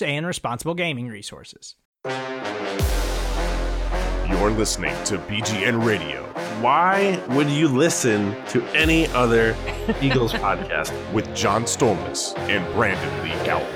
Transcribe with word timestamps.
and 0.00 0.26
responsible 0.26 0.74
gaming 0.74 1.08
resources. 1.08 1.74
You're 4.28 4.50
listening 4.50 4.94
to 5.04 5.18
BGN 5.18 5.84
Radio 5.84 6.22
Why 6.62 7.20
would 7.30 7.50
you 7.50 7.68
listen 7.68 8.34
to 8.46 8.62
any 8.68 9.06
other 9.08 9.54
Eagles 10.00 10.32
podcast? 10.32 10.92
with 11.12 11.34
John 11.36 11.64
Stolnis 11.64 12.36
and 12.48 12.64
Brandon 12.74 13.22
Lee 13.24 13.30
Gowton. 13.44 13.68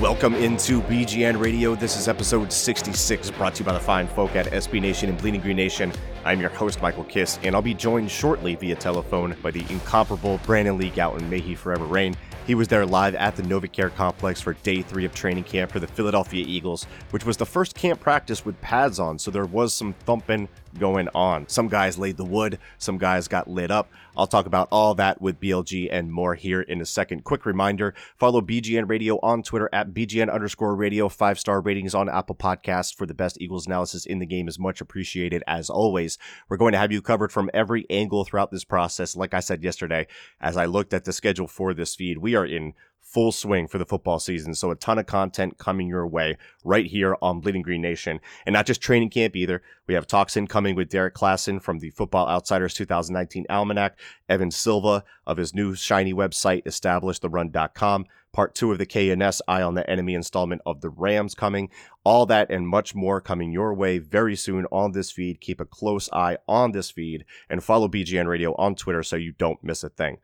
Welcome 0.00 0.34
into 0.34 0.80
BGN 0.82 1.38
Radio. 1.38 1.76
This 1.76 1.96
is 1.96 2.08
episode 2.08 2.52
66, 2.52 3.30
brought 3.30 3.54
to 3.54 3.60
you 3.60 3.66
by 3.66 3.72
the 3.72 3.78
fine 3.80 4.08
folk 4.08 4.34
at 4.34 4.46
SB 4.46 4.80
Nation 4.80 5.08
and 5.08 5.16
Bleeding 5.16 5.40
Green 5.40 5.56
Nation. 5.56 5.92
I'm 6.24 6.40
your 6.40 6.50
host, 6.50 6.82
Michael 6.82 7.04
Kist, 7.04 7.38
and 7.44 7.54
I'll 7.54 7.62
be 7.62 7.72
joined 7.72 8.10
shortly 8.10 8.56
via 8.56 8.74
telephone 8.74 9.36
by 9.42 9.52
the 9.52 9.64
incomparable 9.70 10.40
Brandon 10.44 10.76
Lee 10.76 10.90
Gowton. 10.90 11.28
May 11.28 11.38
he 11.38 11.54
forever 11.54 11.84
reign. 11.84 12.16
He 12.44 12.56
was 12.56 12.66
there 12.66 12.84
live 12.84 13.14
at 13.14 13.36
the 13.36 13.42
Novacare 13.44 13.94
complex 13.94 14.40
for 14.40 14.54
day 14.54 14.82
three 14.82 15.04
of 15.04 15.14
training 15.14 15.44
camp 15.44 15.70
for 15.70 15.78
the 15.78 15.86
Philadelphia 15.86 16.44
Eagles, 16.44 16.88
which 17.12 17.24
was 17.24 17.36
the 17.36 17.46
first 17.46 17.76
camp 17.76 18.00
practice 18.00 18.44
with 18.44 18.60
pads 18.60 18.98
on, 18.98 19.20
so 19.20 19.30
there 19.30 19.46
was 19.46 19.72
some 19.72 19.92
thumping 19.92 20.48
going 20.76 21.08
on. 21.14 21.48
Some 21.48 21.68
guys 21.68 21.98
laid 21.98 22.16
the 22.16 22.24
wood, 22.24 22.58
some 22.78 22.98
guys 22.98 23.28
got 23.28 23.48
lit 23.48 23.70
up. 23.70 23.88
I'll 24.16 24.26
talk 24.26 24.44
about 24.46 24.68
all 24.70 24.94
that 24.96 25.22
with 25.22 25.40
BLG 25.40 25.88
and 25.90 26.12
more 26.12 26.34
here 26.34 26.60
in 26.60 26.80
a 26.80 26.86
second. 26.86 27.24
Quick 27.24 27.46
reminder 27.46 27.94
follow 28.16 28.42
BGN 28.42 28.88
Radio 28.88 29.18
on 29.22 29.42
Twitter 29.42 29.70
at 29.72 29.94
BGN 29.94 30.32
underscore 30.32 30.76
radio. 30.76 31.08
Five 31.08 31.38
star 31.38 31.60
ratings 31.62 31.94
on 31.94 32.10
Apple 32.10 32.34
Podcasts 32.34 32.94
for 32.94 33.06
the 33.06 33.14
best 33.14 33.40
Eagles 33.40 33.66
analysis 33.66 34.04
in 34.04 34.18
the 34.18 34.26
game 34.26 34.48
is 34.48 34.58
much 34.58 34.80
appreciated 34.80 35.42
as 35.46 35.70
always. 35.70 36.18
We're 36.48 36.58
going 36.58 36.72
to 36.72 36.78
have 36.78 36.92
you 36.92 37.00
covered 37.00 37.32
from 37.32 37.50
every 37.54 37.86
angle 37.88 38.24
throughout 38.24 38.50
this 38.50 38.64
process. 38.64 39.16
Like 39.16 39.32
I 39.32 39.40
said 39.40 39.64
yesterday, 39.64 40.06
as 40.40 40.56
I 40.56 40.66
looked 40.66 40.92
at 40.92 41.04
the 41.04 41.12
schedule 41.12 41.46
for 41.46 41.72
this 41.72 41.94
feed, 41.94 42.18
we 42.18 42.34
are 42.34 42.44
in 42.44 42.74
full 43.12 43.32
swing 43.32 43.68
for 43.68 43.78
the 43.78 43.84
football 43.84 44.18
season. 44.18 44.54
So 44.54 44.70
a 44.70 44.76
ton 44.76 44.98
of 44.98 45.06
content 45.06 45.58
coming 45.58 45.86
your 45.86 46.06
way 46.06 46.38
right 46.64 46.86
here 46.86 47.16
on 47.20 47.40
Bleeding 47.40 47.62
Green 47.62 47.82
Nation. 47.82 48.20
And 48.46 48.54
not 48.54 48.66
just 48.66 48.80
training 48.80 49.10
camp 49.10 49.36
either. 49.36 49.62
We 49.86 49.94
have 49.94 50.06
talks 50.06 50.36
incoming 50.36 50.76
with 50.76 50.88
Derek 50.88 51.14
Klassen 51.14 51.62
from 51.62 51.78
the 51.78 51.90
Football 51.90 52.28
Outsiders 52.28 52.74
2019 52.74 53.46
Almanac, 53.50 53.98
Evan 54.28 54.50
Silva 54.50 55.04
of 55.26 55.36
his 55.36 55.54
new 55.54 55.74
shiny 55.74 56.14
website, 56.14 56.64
establishtheRun.com. 56.64 58.06
Part 58.32 58.54
two 58.54 58.72
of 58.72 58.78
the 58.78 58.86
KNS 58.86 59.42
Eye 59.46 59.60
on 59.60 59.74
the 59.74 59.88
Enemy 59.90 60.14
installment 60.14 60.62
of 60.64 60.80
the 60.80 60.88
Rams 60.88 61.34
coming. 61.34 61.68
All 62.02 62.24
that 62.26 62.50
and 62.50 62.66
much 62.66 62.94
more 62.94 63.20
coming 63.20 63.52
your 63.52 63.74
way 63.74 63.98
very 63.98 64.36
soon 64.36 64.64
on 64.72 64.92
this 64.92 65.10
feed. 65.10 65.42
Keep 65.42 65.60
a 65.60 65.66
close 65.66 66.08
eye 66.14 66.38
on 66.48 66.72
this 66.72 66.90
feed 66.90 67.26
and 67.50 67.62
follow 67.62 67.88
BGN 67.88 68.26
Radio 68.26 68.54
on 68.54 68.74
Twitter 68.74 69.02
so 69.02 69.16
you 69.16 69.32
don't 69.32 69.62
miss 69.62 69.84
a 69.84 69.90
thing. 69.90 70.16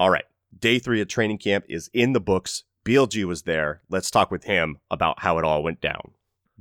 All 0.00 0.10
right. 0.10 0.24
Day 0.56 0.78
three 0.78 1.00
of 1.00 1.08
training 1.08 1.38
camp 1.38 1.64
is 1.68 1.90
in 1.92 2.12
the 2.12 2.20
books. 2.20 2.64
BLG 2.84 3.24
was 3.24 3.42
there. 3.42 3.82
Let's 3.88 4.10
talk 4.10 4.30
with 4.30 4.44
him 4.44 4.78
about 4.90 5.20
how 5.20 5.38
it 5.38 5.44
all 5.44 5.62
went 5.62 5.80
down. 5.80 6.12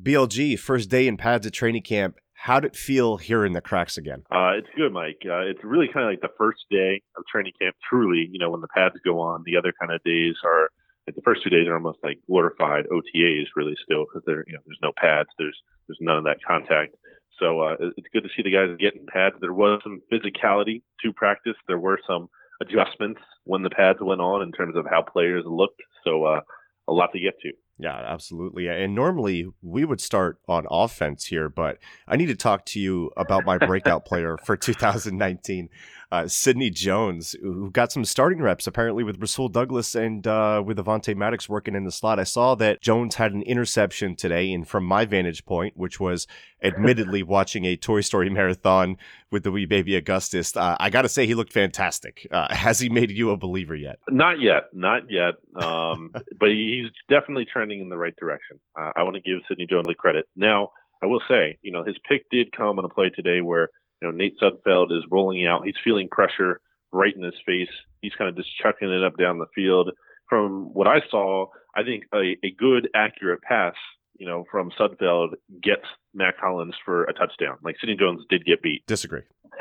BLG, 0.02 0.57
first 0.57 0.90
day 0.90 1.07
in 1.07 1.18
pads 1.18 1.46
at 1.46 1.53
training 1.53 1.84
camp. 1.84 2.18
How'd 2.34 2.66
it 2.66 2.75
feel 2.75 3.18
hearing 3.18 3.53
the 3.53 3.62
cracks 3.62 3.97
again? 3.97 4.24
Uh, 4.31 4.53
it's 4.57 4.69
good, 4.75 4.91
Mike. 4.91 5.22
Uh, 5.25 5.41
it's 5.41 5.63
really 5.63 5.88
kind 5.88 6.06
of 6.06 6.12
like 6.12 6.22
the 6.22 6.35
first 6.38 6.62
day 6.72 7.01
of 7.16 7.24
training 7.31 7.53
camp. 7.62 7.75
Truly, 7.88 8.28
you 8.31 8.40
know, 8.40 8.50
when 8.50 8.62
the 8.62 8.68
pads 8.68 8.96
go 9.06 9.19
on, 9.19 9.44
the 9.46 9.57
other 9.57 9.74
kind 9.80 9.91
of 9.91 10.01
days 10.03 10.35
are 10.44 10.69
like 11.06 11.16
the 11.16 11.22
first 11.22 11.44
two 11.44 11.50
days 11.50 11.68
are 11.68 11.75
almost 11.75 12.00
like 12.03 12.18
glorified 12.28 12.85
OTAs, 12.91 13.46
really 13.56 13.75
still 13.84 14.06
because 14.06 14.24
you 14.47 14.53
know, 14.53 14.59
there's 14.66 14.80
no 14.81 14.91
pads, 14.97 15.30
there's 15.38 15.57
there's 15.88 16.00
none 16.01 16.18
of 16.18 16.24
that 16.24 16.38
contact. 16.47 16.96
So 17.40 17.62
uh, 17.62 17.75
it's 17.97 18.07
good 18.13 18.24
to 18.24 18.30
see 18.35 18.44
the 18.44 18.51
guys 18.51 18.69
getting 18.80 19.06
pads. 19.06 19.35
There 19.41 19.53
was 19.53 19.81
some 19.84 20.01
physicality 20.12 20.84
to 21.03 21.13
practice. 21.13 21.56
There 21.68 21.80
were 21.80 22.00
some 22.07 22.30
adjustments 22.61 23.22
when 23.44 23.63
the 23.63 23.69
pads 23.69 23.99
went 24.01 24.22
on 24.22 24.41
in 24.41 24.51
terms 24.51 24.75
of 24.77 24.85
how 24.89 25.01
players 25.01 25.44
looked. 25.45 25.81
So 26.03 26.23
uh, 26.25 26.41
a 26.88 26.94
lot 26.94 27.11
to 27.13 27.19
get 27.19 27.39
to. 27.41 27.51
Yeah, 27.81 27.95
absolutely. 27.95 28.67
And 28.67 28.94
normally 28.94 29.47
we 29.63 29.85
would 29.85 29.99
start 29.99 30.38
on 30.47 30.67
offense 30.69 31.25
here, 31.25 31.50
but 31.50 31.79
I 32.07 32.16
need 32.16 32.27
to 32.27 32.35
talk 32.35 32.63
to 32.67 32.79
you 32.79 33.09
about 33.17 33.44
my 33.44 33.57
breakout 33.57 34.05
player 34.05 34.38
for 34.45 34.55
2019, 34.57 35.67
uh, 36.11 36.27
Sidney 36.27 36.69
Jones, 36.69 37.35
who 37.41 37.72
got 37.72 37.91
some 37.91 38.03
starting 38.03 38.41
reps 38.41 38.67
apparently 38.67 39.03
with 39.03 39.22
Rasul 39.22 39.47
Douglas 39.47 39.95
and 39.95 40.27
uh, 40.27 40.61
with 40.66 40.77
Avante 40.77 41.16
Maddox 41.16 41.47
working 41.47 41.75
in 41.75 41.85
the 41.85 41.91
slot. 41.91 42.19
I 42.19 42.23
saw 42.23 42.55
that 42.55 42.81
Jones 42.81 43.16
had 43.16 43.33
an 43.33 43.41
interception 43.44 44.16
today, 44.16 44.51
and 44.51 44.67
from 44.67 44.83
my 44.83 45.05
vantage 45.05 45.45
point, 45.45 45.77
which 45.77 46.00
was 46.00 46.27
admittedly 46.61 47.23
watching 47.38 47.66
a 47.66 47.77
Toy 47.77 48.01
Story 48.01 48.29
marathon 48.29 48.97
with 49.31 49.44
the 49.44 49.51
wee 49.51 49.66
baby 49.66 49.95
Augustus, 49.95 50.55
uh, 50.57 50.75
I 50.79 50.89
got 50.89 51.03
to 51.03 51.09
say 51.09 51.25
he 51.25 51.35
looked 51.35 51.53
fantastic. 51.53 52.27
Uh, 52.29 52.53
has 52.53 52.79
he 52.79 52.89
made 52.89 53.11
you 53.11 53.31
a 53.31 53.38
believer 53.38 53.75
yet? 53.75 54.00
Not 54.09 54.41
yet, 54.41 54.63
not 54.73 55.03
yet. 55.09 55.35
Um, 55.55 56.11
but 56.39 56.50
he's 56.50 56.91
definitely 57.09 57.45
trending 57.51 57.79
in 57.79 57.89
the 57.89 57.97
right 57.97 58.16
direction. 58.17 58.59
Uh, 58.77 58.91
I 58.95 59.03
want 59.03 59.16
to 59.16 59.21
give 59.21 59.39
Sidney 59.47 59.67
Jones 59.69 59.88
the 59.88 59.95
credit. 59.95 60.25
Now, 60.35 60.71
I 61.01 61.07
will 61.07 61.21
say, 61.27 61.57
you 61.61 61.71
know, 61.71 61.83
his 61.83 61.95
pick 62.07 62.29
did 62.29 62.51
come 62.51 62.77
on 62.77 62.85
a 62.85 62.89
play 62.89 63.09
today 63.09 63.41
where 63.41 63.69
you 64.01 64.07
know 64.07 64.12
Nate 64.16 64.38
Sudfeld 64.39 64.91
is 64.91 65.03
rolling 65.09 65.45
out. 65.45 65.66
He's 65.66 65.75
feeling 65.84 66.07
pressure 66.09 66.59
right 66.91 67.16
in 67.16 67.23
his 67.23 67.35
face. 67.45 67.69
He's 68.01 68.13
kind 68.17 68.29
of 68.29 68.35
just 68.35 68.50
chucking 68.62 68.89
it 68.89 69.03
up 69.03 69.17
down 69.17 69.39
the 69.39 69.45
field. 69.56 69.91
From 70.28 70.73
what 70.73 70.88
I 70.88 71.01
saw, 71.09 71.47
I 71.75 71.84
think 71.84 72.03
a, 72.13 72.38
a 72.44 72.51
good, 72.57 72.89
accurate 72.95 73.41
pass, 73.41 73.75
you 74.17 74.25
know, 74.25 74.45
from 74.50 74.72
Sudfeld 74.79 75.29
gets 75.62 75.84
Mack 76.13 76.38
Hollins 76.39 76.75
for 76.85 77.03
a 77.03 77.13
touchdown. 77.13 77.57
Like 77.63 77.75
Sidney 77.79 77.97
Jones 77.97 78.22
did 78.29 78.45
get 78.45 78.62
beat. 78.62 78.85
Disagree. 78.88 79.23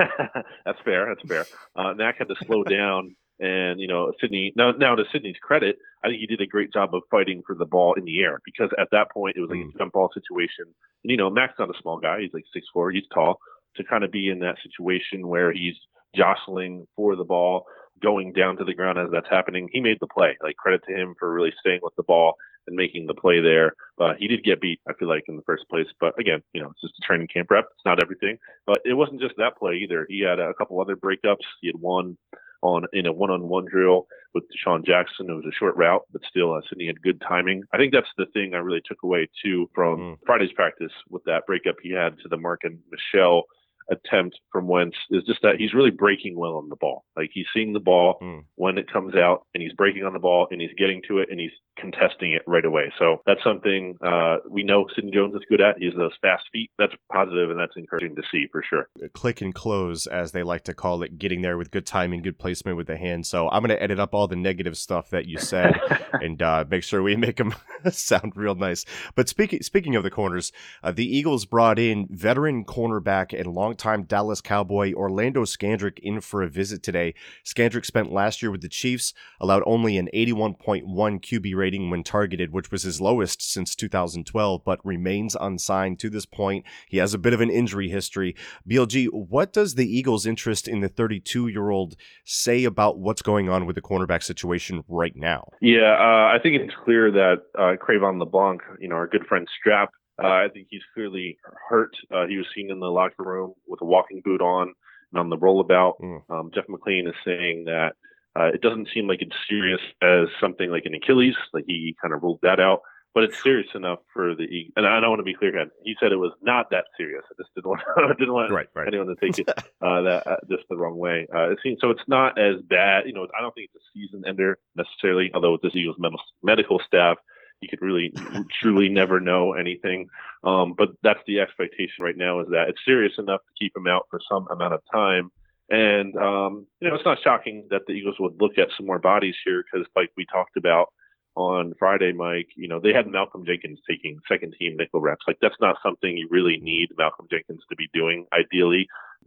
that's 0.65 0.79
fair. 0.85 1.07
That's 1.15 1.29
fair. 1.29 1.45
Uh, 1.77 1.95
Mack 1.95 2.19
had 2.19 2.29
to 2.29 2.37
slow 2.47 2.63
down, 2.63 3.17
and 3.41 3.81
you 3.81 3.89
know, 3.89 4.13
Sidney. 4.21 4.53
Now, 4.57 4.71
now 4.73 4.95
to 4.95 5.05
Sidney's 5.13 5.37
credit, 5.43 5.77
I 6.05 6.09
think 6.09 6.21
he 6.21 6.27
did 6.27 6.41
a 6.41 6.47
great 6.47 6.73
job 6.73 6.95
of 6.95 7.03
fighting 7.11 7.43
for 7.47 7.55
the 7.55 7.67
ball 7.67 7.95
in 7.95 8.05
the 8.05 8.21
air 8.21 8.41
because 8.45 8.71
at 8.79 8.89
that 8.93 9.11
point 9.11 9.37
it 9.37 9.41
was 9.41 9.51
like 9.51 9.59
Mm. 9.61 9.75
a 9.75 9.79
jump 9.79 9.93
ball 9.93 10.11
situation. 10.15 10.65
And 11.05 11.11
you 11.11 11.17
know, 11.17 11.31
Mack's 11.31 11.59
not 11.59 11.69
a 11.71 11.79
small 11.83 11.99
guy; 11.99 12.21
he's 12.21 12.33
like 12.33 12.45
six 12.53 12.67
four. 12.73 12.91
He's 12.91 13.05
tall. 13.13 13.39
To 13.77 13.85
kind 13.85 14.05
of 14.05 14.11
be 14.11 14.29
in 14.29 14.41
that 14.41 14.57
situation 14.63 15.27
where 15.29 15.53
he's 15.53 15.77
jostling 16.17 16.87
for 16.97 17.17
the 17.17 17.25
ball, 17.25 17.65
going 18.03 18.33
down 18.33 18.57
to 18.57 18.65
the 18.65 18.75
ground 18.75 18.99
as 18.99 19.09
that's 19.13 19.29
happening, 19.31 19.69
he 19.73 19.81
made 19.81 19.99
the 20.01 20.07
play. 20.07 20.37
Like 20.43 20.57
credit 20.57 20.83
to 20.89 20.95
him 20.95 21.15
for 21.19 21.33
really 21.33 21.53
staying 21.61 21.81
with 21.83 21.95
the 21.97 22.03
ball 22.03 22.35
and 22.67 22.77
making 22.77 23.07
the 23.07 23.15
play 23.15 23.41
there. 23.41 23.75
Uh, 24.01 24.13
he 24.19 24.29
did 24.29 24.45
get 24.45 24.61
beat, 24.61 24.81
I 24.89 24.93
feel 24.95 25.09
like, 25.09 25.25
in 25.29 25.37
the 25.37 25.43
first 25.43 25.65
place. 25.71 25.87
But 26.01 26.19
again, 26.19 26.43
you 26.53 26.63
know, 26.63 26.71
it's 26.71 26.81
just 26.81 26.99
a 27.03 27.07
training 27.07 27.29
camp 27.33 27.51
rep. 27.51 27.67
It's 27.73 27.85
not 27.87 28.03
everything. 28.03 28.39
But 28.67 28.81
it 28.85 28.95
wasn't 28.95 29.21
just 29.21 29.35
that 29.39 29.57
play 29.57 29.75
either. 29.77 30.07
He 30.09 30.21
had 30.21 30.39
a 30.41 30.53
couple 30.55 30.81
other 30.81 30.97
breakups. 30.97 31.47
He 31.61 31.69
had 31.69 31.77
one 31.81 32.17
on 32.63 32.85
in 32.93 33.07
a 33.07 33.13
one-on-one 33.13 33.65
drill 33.71 34.07
with 34.35 34.45
DeSean 34.53 34.85
Jackson. 34.85 35.31
It 35.31 35.33
was 35.35 35.47
a 35.49 35.57
short 35.59 35.77
route, 35.77 36.03
but 36.13 36.21
still, 36.29 36.53
uh, 36.53 36.61
Sidney 36.69 36.87
had 36.89 37.01
good 37.01 37.21
timing. 37.27 37.63
I 37.73 37.79
think 37.79 37.93
that's 37.93 38.11
the 38.19 38.27
thing 38.35 38.53
I 38.55 38.59
really 38.59 38.83
took 38.87 39.03
away 39.03 39.29
too 39.43 39.71
from 39.75 39.97
Mm. 39.99 40.19
Friday's 40.27 40.53
practice 40.53 40.93
with 41.09 41.25
that 41.25 41.47
breakup 41.47 41.77
he 41.83 41.91
had 41.93 42.19
to 42.19 42.29
the 42.29 42.37
Mark 42.37 42.61
and 42.65 42.79
Michelle. 42.91 43.45
Attempt 43.91 44.39
from 44.53 44.69
Wentz 44.69 44.97
is 45.11 45.25
just 45.25 45.43
that 45.43 45.57
he's 45.59 45.75
really 45.75 45.91
breaking 45.91 46.39
well 46.39 46.57
on 46.57 46.69
the 46.69 46.77
ball. 46.77 47.05
Like 47.17 47.31
he's 47.33 47.47
seeing 47.55 47.73
the 47.73 47.81
ball 47.81 48.19
mm. 48.23 48.45
when 48.55 48.79
it 48.79 48.91
comes 48.91 49.15
out 49.15 49.47
and 49.55 49.63
he's 49.63 49.73
breaking 49.73 50.05
on 50.05 50.13
the 50.13 50.19
ball 50.19 50.49
and 50.51 50.61
he's 50.61 50.71
getting 50.79 51.03
to 51.09 51.19
it 51.19 51.29
and 51.31 51.41
he's 51.41 51.51
contesting 51.79 52.33
it 52.33 52.43
right 52.47 52.65
away. 52.65 52.93
So 52.99 53.23
that's 53.27 53.43
something 53.43 53.97
uh, 54.05 54.37
we 54.49 54.63
know 54.63 54.87
Sidney 54.95 55.13
Jones 55.13 55.35
is 55.35 55.43
good 55.49 55.61
at. 55.61 55.79
He 55.79 55.87
has 55.87 55.95
those 55.95 56.13
fast 56.21 56.45
feet. 56.53 56.71
That's 56.79 56.93
positive 57.13 57.51
and 57.51 57.59
that's 57.59 57.77
encouraging 57.77 58.17
to 58.17 58.23
see 58.31 58.47
for 58.53 58.63
sure. 58.69 58.89
Click 59.15 59.41
and 59.41 59.55
close, 59.55 60.07
as 60.07 60.33
they 60.33 60.43
like 60.43 60.65
to 60.65 60.75
call 60.75 61.03
it, 61.03 61.19
getting 61.19 61.43
there 61.43 61.57
with 61.57 61.71
good 61.71 61.87
timing, 61.87 62.23
good 62.23 62.39
placement 62.39 62.77
with 62.77 62.87
the 62.87 62.97
hand. 62.97 63.27
So 63.27 63.49
I'm 63.49 63.63
going 63.63 63.77
to 63.77 63.83
edit 63.83 63.99
up 63.99 64.15
all 64.15 64.29
the 64.29 64.37
negative 64.37 64.77
stuff 64.77 65.11
that 65.11 65.27
you 65.27 65.39
said 65.39 65.79
and 66.13 66.41
uh, 66.41 66.65
make 66.69 66.83
sure 66.83 67.03
we 67.03 67.17
make 67.21 67.37
them 67.37 67.55
sound 67.91 68.37
real 68.37 68.55
nice. 68.55 68.85
But 69.15 69.29
speaking 69.29 69.63
speaking 69.63 69.97
of 69.97 70.03
the 70.03 70.11
corners, 70.11 70.53
uh, 70.83 70.93
the 70.93 71.05
Eagles 71.05 71.47
brought 71.47 71.79
in 71.79 72.07
veteran 72.11 72.65
cornerback 72.65 73.39
and 73.39 73.53
longtime 73.81 74.05
Dallas 74.05 74.43
Cowboy 74.43 74.93
Orlando 74.93 75.45
Scandrick 75.45 75.99
in 76.01 76.21
for 76.21 76.43
a 76.43 76.49
visit 76.49 76.83
today. 76.83 77.15
Scandrick 77.45 77.87
spent 77.87 78.13
last 78.13 78.43
year 78.43 78.51
with 78.51 78.61
the 78.61 78.69
Chiefs, 78.69 79.15
allowed 79.41 79.63
only 79.65 79.97
an 79.97 80.11
81.1 80.13 80.85
QB 80.85 81.57
rating 81.57 81.89
when 81.89 82.03
targeted, 82.03 82.53
which 82.53 82.71
was 82.71 82.83
his 82.83 83.01
lowest 83.01 83.41
since 83.41 83.75
2012, 83.75 84.63
but 84.65 84.85
remains 84.85 85.35
unsigned 85.41 85.99
to 86.01 86.11
this 86.11 86.27
point. 86.27 86.67
He 86.89 86.99
has 86.99 87.15
a 87.15 87.19
bit 87.19 87.33
of 87.33 87.41
an 87.41 87.51
injury 87.51 87.89
history. 87.89 88.37
BLG, 88.69 89.09
what 89.13 89.53
does 89.53 89.77
the 89.77 89.87
Eagles' 89.87 90.27
interest 90.27 90.69
in 90.69 90.81
the 90.81 90.89
32 90.89 91.49
year 91.49 91.71
old 91.71 91.97
say 92.25 92.65
about 92.65 92.99
what's 92.99 93.23
going 93.23 93.49
on 93.49 93.65
with 93.65 93.77
the 93.77 93.83
cornerback 93.83 94.23
situation 94.23 94.85
right 94.89 95.17
now? 95.17 95.49
Yeah, 95.63 95.97
uh, 95.99 96.35
I 96.35 96.39
think 96.43 96.61
it's 96.61 96.75
clear 96.85 97.11
that 97.11 97.43
uh, 97.59 97.77
Cre'Von 97.83 98.19
LeBlanc, 98.19 98.61
you 98.79 98.89
know, 98.89 98.97
our 98.97 99.07
good 99.07 99.27
friend 99.27 99.49
Strap, 99.59 99.91
uh, 100.23 100.29
I 100.29 100.49
think 100.53 100.69
he's 100.71 100.83
clearly 100.95 101.39
hurt. 101.69 101.93
Uh, 102.11 102.27
he 102.27 102.37
was 102.37 102.47
seen 102.55 102.71
in 102.71 102.81
the 102.81 102.87
locker 102.87 103.25
room 103.25 103.55
with 103.67 103.81
a 103.81 103.85
walking 103.85 104.23
boot 104.25 104.41
on 104.41 104.73
and 105.13 105.21
on 105.21 105.31
the 105.31 105.37
rollabout. 105.37 105.95
Mm. 106.01 106.23
Um, 106.31 106.51
Jeff 106.55 106.67
McLane 106.67 107.09
is 107.09 107.15
saying 107.25 107.65
that 107.67 107.93
uh, 108.39 108.47
it 108.55 108.61
doesn't 108.61 108.89
seem 108.95 109.09
like 109.09 109.23
it's 109.23 109.37
serious 109.49 109.81
as 110.03 110.29
something 110.41 110.71
like 110.71 110.85
an 110.87 110.95
Achilles, 110.95 111.35
like 111.53 111.65
he 111.67 111.97
kind 112.01 112.15
of 112.15 112.23
ruled 112.23 112.41
that 112.43 112.61
out. 112.61 112.81
But 113.13 113.25
it's 113.25 113.43
serious 113.43 113.67
enough 113.75 113.99
for 114.13 114.37
the 114.37 114.71
and 114.77 114.87
I 114.87 115.01
don't 115.01 115.11
want 115.11 115.19
to 115.19 115.25
be 115.25 115.35
clear. 115.35 115.53
He 115.83 115.97
said 115.99 116.13
it 116.13 116.17
was 116.17 116.33
not 116.43 116.71
that 116.71 116.85
serious. 116.97 117.25
I 117.29 117.35
just 117.43 117.53
didn't 117.57 117.69
want 117.69 117.81
didn't 118.19 118.33
want 118.33 118.53
right, 118.53 118.69
right. 118.73 118.87
anyone 118.87 119.09
to 119.09 119.17
take 119.17 119.37
it 119.41 119.49
uh, 119.83 120.03
that 120.03 120.27
uh, 120.29 120.37
just 120.49 120.63
the 120.71 120.77
wrong 120.77 120.97
way. 120.97 121.27
Uh, 121.35 121.51
it 121.51 121.59
seems 121.61 121.79
so. 121.81 121.91
It's 121.91 122.07
not 122.07 122.39
as 122.39 122.63
bad. 122.69 123.07
You 123.07 123.13
know, 123.13 123.27
I 123.37 123.41
don't 123.43 123.53
think 123.53 123.71
it's 123.75 123.83
a 123.83 123.99
season 123.99 124.23
ender 124.29 124.61
necessarily. 124.77 125.33
Although 125.35 125.53
with 125.53 125.63
this 125.63 125.75
Eagles 125.75 125.97
medical 126.45 126.81
staff, 126.87 127.17
you 127.61 127.69
could 127.69 127.83
really 127.83 128.13
truly 128.61 128.89
never 128.89 129.21
know 129.21 129.53
anything. 129.53 130.09
Um, 130.45 130.75
but 130.77 130.91
that's 131.03 131.21
the 131.27 131.41
expectation 131.41 132.03
right 132.03 132.17
now 132.17 132.41
is 132.41 132.49
that 132.51 132.69
it's 132.69 132.81
serious 132.85 133.13
enough 133.19 133.43
to 133.43 133.53
keep 133.59 133.77
him 133.77 133.87
out 133.87 134.07
for 134.11 134.21
some 134.31 134.49
amount 134.51 134.75
of 134.75 134.81
time. 134.93 135.31
And 135.69 136.17
um, 136.17 136.67
you 136.81 136.89
know, 136.89 136.95
it's 136.95 137.05
not 137.05 137.19
shocking 137.23 137.67
that 137.71 137.83
the 137.87 137.93
Eagles 137.93 138.17
would 138.19 138.41
look 138.41 138.59
at 138.59 138.69
some 138.77 138.87
more 138.87 138.99
bodies 138.99 139.37
here 139.45 139.63
because, 139.63 139.87
like 139.95 140.11
we 140.17 140.27
talked 140.27 140.57
about 140.57 140.93
on 141.41 141.75
Friday, 141.79 142.13
Mike, 142.13 142.49
you 142.57 142.69
know, 142.69 142.81
they 142.81 142.93
had 142.93 143.07
Malcolm 143.07 143.45
Jenkins 143.47 143.79
taking 143.89 144.21
second 144.29 144.55
team 144.59 144.77
nickel 144.77 145.01
reps. 145.01 145.25
Like 145.27 145.39
that's 145.41 145.61
not 145.61 145.77
something 145.83 146.17
you 146.17 146.29
really 146.31 146.59
need 146.59 146.89
Malcolm 146.97 147.27
Jenkins 147.31 147.63
to 147.69 147.77
be 147.77 147.89
doing. 147.93 148.27
Ideally, 148.33 148.89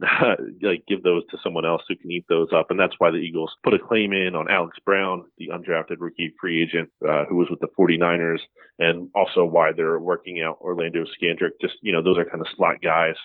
like 0.62 0.84
give 0.86 1.02
those 1.02 1.22
to 1.30 1.38
someone 1.42 1.64
else 1.64 1.82
who 1.88 1.96
can 1.96 2.10
eat 2.10 2.24
those 2.28 2.48
up. 2.54 2.70
And 2.70 2.78
that's 2.78 2.94
why 2.98 3.10
the 3.10 3.18
Eagles 3.18 3.52
put 3.62 3.74
a 3.74 3.78
claim 3.78 4.12
in 4.12 4.34
on 4.34 4.50
Alex 4.50 4.78
Brown, 4.84 5.24
the 5.38 5.48
undrafted 5.48 5.96
rookie 5.98 6.34
free 6.40 6.62
agent 6.62 6.90
uh, 7.08 7.24
who 7.26 7.36
was 7.36 7.48
with 7.50 7.60
the 7.60 7.68
49ers, 7.78 8.40
and 8.78 9.08
also 9.14 9.44
why 9.44 9.72
they're 9.72 9.98
working 9.98 10.42
out 10.42 10.58
Orlando 10.60 11.04
Scandrick. 11.04 11.60
Just, 11.60 11.74
you 11.82 11.92
know, 11.92 12.02
those 12.02 12.18
are 12.18 12.24
kind 12.24 12.40
of 12.40 12.48
slot 12.56 12.82
guys 12.82 13.16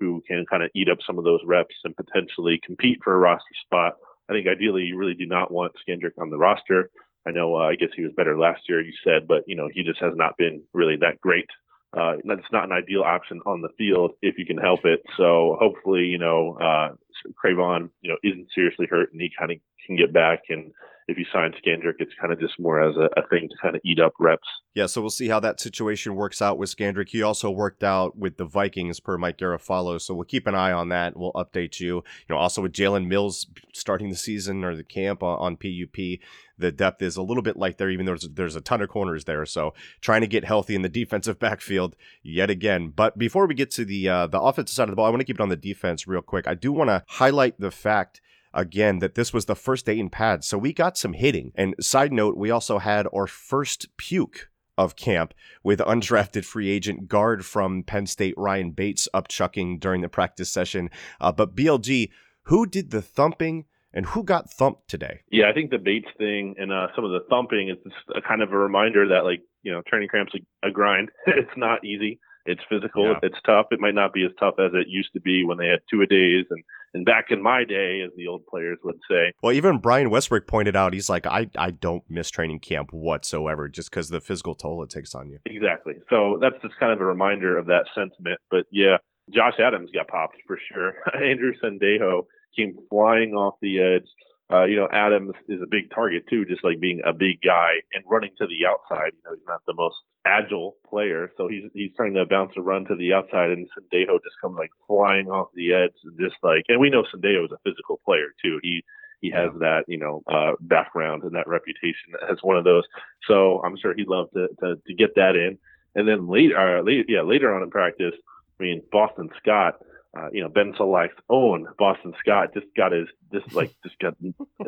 who 0.00 0.22
can 0.26 0.44
kind 0.50 0.62
of 0.62 0.70
eat 0.74 0.88
up 0.88 0.98
some 1.06 1.18
of 1.18 1.24
those 1.24 1.40
reps 1.46 1.74
and 1.84 1.96
potentially 1.96 2.60
compete 2.64 2.98
for 3.02 3.14
a 3.14 3.18
roster 3.18 3.54
spot. 3.64 3.94
I 4.28 4.32
think 4.32 4.46
ideally 4.48 4.82
you 4.82 4.98
really 4.98 5.14
do 5.14 5.26
not 5.26 5.52
want 5.52 5.72
Scandrick 5.88 6.18
on 6.18 6.30
the 6.30 6.38
roster. 6.38 6.90
I 7.26 7.32
know, 7.32 7.56
uh, 7.56 7.68
I 7.68 7.74
guess 7.74 7.88
he 7.96 8.02
was 8.02 8.12
better 8.16 8.38
last 8.38 8.62
year, 8.68 8.80
you 8.80 8.92
said, 9.04 9.26
but 9.26 9.42
you 9.46 9.56
know, 9.56 9.68
he 9.72 9.82
just 9.82 10.00
has 10.00 10.12
not 10.14 10.36
been 10.36 10.62
really 10.72 10.96
that 11.00 11.20
great. 11.20 11.48
Uh, 11.96 12.16
that's 12.24 12.52
not 12.52 12.64
an 12.64 12.72
ideal 12.72 13.02
option 13.02 13.40
on 13.46 13.62
the 13.62 13.70
field 13.78 14.12
if 14.20 14.36
you 14.38 14.44
can 14.44 14.58
help 14.58 14.84
it. 14.84 15.02
So 15.16 15.56
hopefully, 15.58 16.02
you 16.02 16.18
know, 16.18 16.58
uh, 16.60 16.94
Cre'Von, 17.42 17.90
you 18.02 18.10
know, 18.10 18.18
isn't 18.22 18.48
seriously 18.54 18.86
hurt 18.90 19.12
and 19.12 19.20
he 19.20 19.30
kind 19.38 19.50
of 19.50 19.58
can 19.86 19.96
get 19.96 20.12
back 20.12 20.42
and 20.48 20.72
if 21.08 21.16
you 21.16 21.24
sign 21.32 21.52
Scandrick, 21.52 21.94
it's 22.00 22.12
kind 22.20 22.32
of 22.32 22.40
just 22.40 22.58
more 22.58 22.82
as 22.82 22.96
a, 22.96 23.08
a, 23.20 23.26
thing 23.28 23.48
to 23.48 23.54
kind 23.62 23.76
of 23.76 23.80
eat 23.84 24.00
up 24.00 24.12
reps. 24.18 24.46
Yeah, 24.74 24.86
so 24.86 25.00
we'll 25.00 25.10
see 25.10 25.28
how 25.28 25.38
that 25.40 25.60
situation 25.60 26.16
works 26.16 26.42
out 26.42 26.58
with 26.58 26.74
Scandrick. 26.74 27.10
He 27.10 27.22
also 27.22 27.48
worked 27.48 27.84
out 27.84 28.18
with 28.18 28.38
the 28.38 28.44
Vikings 28.44 28.98
per 28.98 29.16
Mike 29.16 29.38
Garafolo, 29.38 30.00
so 30.00 30.14
we'll 30.14 30.24
keep 30.24 30.48
an 30.48 30.56
eye 30.56 30.72
on 30.72 30.88
that. 30.88 31.16
We'll 31.16 31.32
update 31.34 31.78
you. 31.78 31.96
You 31.96 32.02
know, 32.30 32.36
also 32.36 32.60
with 32.60 32.72
Jalen 32.72 33.06
Mills 33.06 33.46
starting 33.72 34.10
the 34.10 34.16
season 34.16 34.64
or 34.64 34.74
the 34.74 34.82
camp 34.82 35.22
on, 35.22 35.38
on 35.38 35.56
PUP, 35.56 36.18
the 36.58 36.72
depth 36.72 37.02
is 37.02 37.16
a 37.16 37.22
little 37.22 37.42
bit 37.42 37.56
like 37.56 37.76
there, 37.76 37.90
even 37.90 38.06
though 38.06 38.12
there's, 38.12 38.28
there's 38.32 38.56
a 38.56 38.60
ton 38.60 38.82
of 38.82 38.88
corners 38.88 39.26
there. 39.26 39.46
So 39.46 39.74
trying 40.00 40.22
to 40.22 40.26
get 40.26 40.44
healthy 40.44 40.74
in 40.74 40.82
the 40.82 40.88
defensive 40.88 41.38
backfield 41.38 41.94
yet 42.24 42.50
again. 42.50 42.92
But 42.94 43.16
before 43.16 43.46
we 43.46 43.54
get 43.54 43.70
to 43.72 43.84
the 43.84 44.08
uh, 44.08 44.26
the 44.26 44.40
offensive 44.40 44.74
side 44.74 44.84
of 44.84 44.90
the 44.90 44.96
ball, 44.96 45.06
I 45.06 45.10
want 45.10 45.20
to 45.20 45.24
keep 45.24 45.38
it 45.38 45.42
on 45.42 45.50
the 45.50 45.56
defense 45.56 46.08
real 46.08 46.22
quick. 46.22 46.48
I 46.48 46.54
do 46.54 46.72
want 46.72 46.90
to 46.90 47.04
highlight 47.06 47.60
the 47.60 47.70
fact 47.70 48.20
again 48.56 48.98
that 48.98 49.14
this 49.14 49.32
was 49.32 49.44
the 49.44 49.54
first 49.54 49.86
day 49.86 49.98
in 49.98 50.10
pads. 50.10 50.48
So 50.48 50.58
we 50.58 50.72
got 50.72 50.98
some 50.98 51.12
hitting. 51.12 51.52
And 51.54 51.74
side 51.80 52.12
note, 52.12 52.36
we 52.36 52.50
also 52.50 52.78
had 52.78 53.06
our 53.14 53.26
first 53.26 53.96
puke 53.96 54.48
of 54.78 54.96
camp 54.96 55.34
with 55.62 55.78
undrafted 55.80 56.44
free 56.44 56.68
agent 56.68 57.08
guard 57.08 57.44
from 57.44 57.82
Penn 57.82 58.06
State 58.06 58.34
Ryan 58.36 58.72
Bates 58.72 59.08
upchucking 59.14 59.80
during 59.80 60.00
the 60.00 60.08
practice 60.08 60.50
session. 60.50 60.90
Uh, 61.20 61.32
but 61.32 61.54
BLG, 61.54 62.10
who 62.44 62.66
did 62.66 62.90
the 62.90 63.02
thumping? 63.02 63.66
And 63.92 64.04
who 64.04 64.24
got 64.24 64.50
thumped 64.50 64.88
today? 64.88 65.20
Yeah, 65.30 65.48
I 65.48 65.54
think 65.54 65.70
the 65.70 65.78
Bates 65.78 66.08
thing 66.18 66.56
and 66.58 66.70
uh, 66.70 66.88
some 66.94 67.06
of 67.06 67.12
the 67.12 67.20
thumping 67.30 67.70
is 67.70 67.78
just 67.82 67.96
a 68.14 68.20
kind 68.20 68.42
of 68.42 68.52
a 68.52 68.58
reminder 68.58 69.08
that, 69.08 69.24
like, 69.24 69.40
you 69.62 69.72
know, 69.72 69.80
training 69.88 70.10
camp's 70.12 70.34
a, 70.34 70.68
a 70.68 70.70
grind. 70.70 71.08
it's 71.26 71.56
not 71.56 71.82
easy. 71.82 72.20
It's 72.46 72.62
physical. 72.68 73.04
Yeah. 73.04 73.18
It's 73.22 73.38
tough. 73.44 73.66
It 73.70 73.80
might 73.80 73.94
not 73.94 74.12
be 74.12 74.24
as 74.24 74.32
tough 74.38 74.54
as 74.58 74.72
it 74.74 74.88
used 74.88 75.12
to 75.14 75.20
be 75.20 75.44
when 75.44 75.58
they 75.58 75.66
had 75.66 75.80
two 75.90 76.02
a 76.02 76.06
days 76.06 76.46
and 76.50 76.62
and 76.94 77.04
back 77.04 77.26
in 77.30 77.42
my 77.42 77.64
day, 77.64 78.00
as 78.00 78.10
the 78.16 78.26
old 78.26 78.46
players 78.46 78.78
would 78.82 78.98
say. 79.10 79.32
Well, 79.42 79.52
even 79.52 79.78
Brian 79.78 80.08
Westbrook 80.08 80.46
pointed 80.46 80.76
out, 80.76 80.94
he's 80.94 81.10
like, 81.10 81.26
I, 81.26 81.50
I 81.58 81.70
don't 81.70 82.02
miss 82.08 82.30
training 82.30 82.60
camp 82.60 82.90
whatsoever 82.90 83.68
just 83.68 83.90
because 83.90 84.08
the 84.08 84.20
physical 84.20 84.54
toll 84.54 84.82
it 84.82 84.88
takes 84.88 85.14
on 85.14 85.28
you. 85.28 85.38
Exactly. 85.44 85.94
So 86.08 86.38
that's 86.40 86.54
just 86.62 86.78
kind 86.78 86.92
of 86.92 87.00
a 87.00 87.04
reminder 87.04 87.58
of 87.58 87.66
that 87.66 87.84
sentiment. 87.94 88.40
But 88.50 88.64
yeah, 88.70 88.96
Josh 89.30 89.54
Adams 89.58 89.90
got 89.92 90.08
popped 90.08 90.36
for 90.46 90.58
sure. 90.72 90.94
Andrew 91.22 91.52
Sendejo 91.62 92.26
came 92.56 92.78
flying 92.88 93.34
off 93.34 93.56
the 93.60 93.78
edge 93.80 94.08
uh, 94.52 94.64
you 94.64 94.76
know, 94.76 94.88
Adams 94.92 95.34
is 95.48 95.60
a 95.60 95.66
big 95.66 95.90
target 95.92 96.22
too, 96.30 96.44
just 96.44 96.62
like 96.62 96.78
being 96.78 97.00
a 97.04 97.12
big 97.12 97.42
guy 97.42 97.82
and 97.92 98.04
running 98.06 98.30
to 98.38 98.46
the 98.46 98.66
outside. 98.66 99.10
You 99.12 99.22
know, 99.24 99.34
he's 99.34 99.46
not 99.46 99.60
the 99.66 99.74
most 99.74 99.96
agile 100.26 100.76
player, 100.88 101.30
so 101.36 101.48
he's 101.48 101.70
he's 101.72 101.94
trying 101.96 102.14
to 102.14 102.26
bounce 102.26 102.52
a 102.56 102.60
run 102.60 102.84
to 102.86 102.96
the 102.96 103.12
outside, 103.12 103.50
and 103.50 103.68
Sendejo 103.68 104.22
just 104.22 104.40
comes 104.40 104.56
like 104.58 104.70
flying 104.86 105.28
off 105.28 105.48
the 105.54 105.72
edge, 105.72 105.94
and 106.04 106.18
just 106.18 106.36
like, 106.42 106.64
and 106.68 106.80
we 106.80 106.90
know 106.90 107.04
Sendejo 107.04 107.44
is 107.44 107.52
a 107.52 107.58
physical 107.64 108.00
player 108.04 108.28
too. 108.42 108.58
He 108.62 108.82
he 109.20 109.30
has 109.30 109.50
that 109.60 109.84
you 109.86 109.98
know 109.98 110.22
uh, 110.26 110.52
background 110.60 111.22
and 111.22 111.34
that 111.34 111.48
reputation 111.48 112.14
as 112.30 112.38
one 112.42 112.56
of 112.56 112.64
those. 112.64 112.84
So 113.28 113.62
I'm 113.64 113.76
sure 113.76 113.94
he'd 113.94 114.08
love 114.08 114.30
to 114.32 114.48
to, 114.60 114.76
to 114.86 114.94
get 114.94 115.14
that 115.14 115.36
in. 115.36 115.58
And 115.94 116.06
then 116.06 116.28
later, 116.28 116.58
uh, 116.58 116.82
later, 116.82 117.04
yeah, 117.08 117.22
later 117.22 117.54
on 117.54 117.62
in 117.62 117.70
practice, 117.70 118.12
I 118.60 118.62
mean, 118.62 118.82
Boston 118.92 119.30
Scott 119.38 119.76
uh, 120.16 120.28
you 120.32 120.42
know, 120.42 120.48
Ben 120.48 120.72
Solak's 120.78 121.16
own 121.28 121.66
Boston 121.78 122.14
Scott 122.20 122.54
just 122.54 122.66
got 122.76 122.92
his, 122.92 123.08
just 123.32 123.52
like, 123.54 123.74
just 123.82 123.98
got 123.98 124.16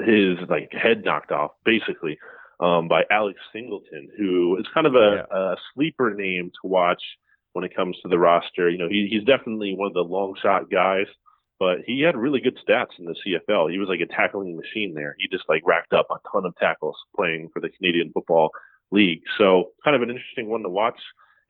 his 0.05 0.39
like 0.49 0.73
head 0.73 1.05
knocked 1.05 1.33
off 1.33 1.53
basically, 1.65 2.19
um, 2.61 2.89
by 2.89 3.03
Alex 3.11 3.39
Singleton, 3.53 4.09
who 4.17 4.57
is 4.59 4.67
kind 4.73 4.87
of 4.87 4.95
a, 4.95 5.27
yeah. 5.31 5.37
a 5.37 5.57
sleeper 5.75 6.15
name 6.15 6.51
to 6.63 6.69
watch 6.69 7.03
when 7.53 7.65
it 7.65 7.75
comes 7.75 7.97
to 8.03 8.09
the 8.09 8.19
roster. 8.19 8.69
You 8.69 8.79
know, 8.79 8.89
he, 8.89 9.09
he's 9.11 9.25
definitely 9.25 9.75
one 9.75 9.89
of 9.89 9.95
the 9.95 10.01
long 10.01 10.35
shot 10.43 10.71
guys, 10.71 11.07
but 11.59 11.79
he 11.87 12.03
had 12.03 12.17
really 12.17 12.41
good 12.41 12.59
stats 12.59 12.99
in 12.99 13.05
the 13.05 13.15
CFL. 13.15 13.71
He 13.71 13.79
was 13.79 13.89
like 13.89 14.01
a 14.01 14.07
tackling 14.07 14.57
machine 14.57 14.95
there. 14.95 15.15
He 15.19 15.29
just 15.29 15.49
like 15.49 15.67
racked 15.67 15.93
up 15.93 16.09
a 16.11 16.17
ton 16.31 16.47
of 16.47 16.57
tackles 16.57 16.97
playing 17.17 17.51
for 17.53 17.61
the 17.61 17.71
Canadian 17.71 18.11
Football 18.13 18.51
League. 18.91 19.23
So 19.39 19.71
kind 19.85 19.97
of 19.97 20.03
an 20.03 20.11
interesting 20.11 20.49
one 20.49 20.63
to 20.63 20.69
watch 20.69 20.99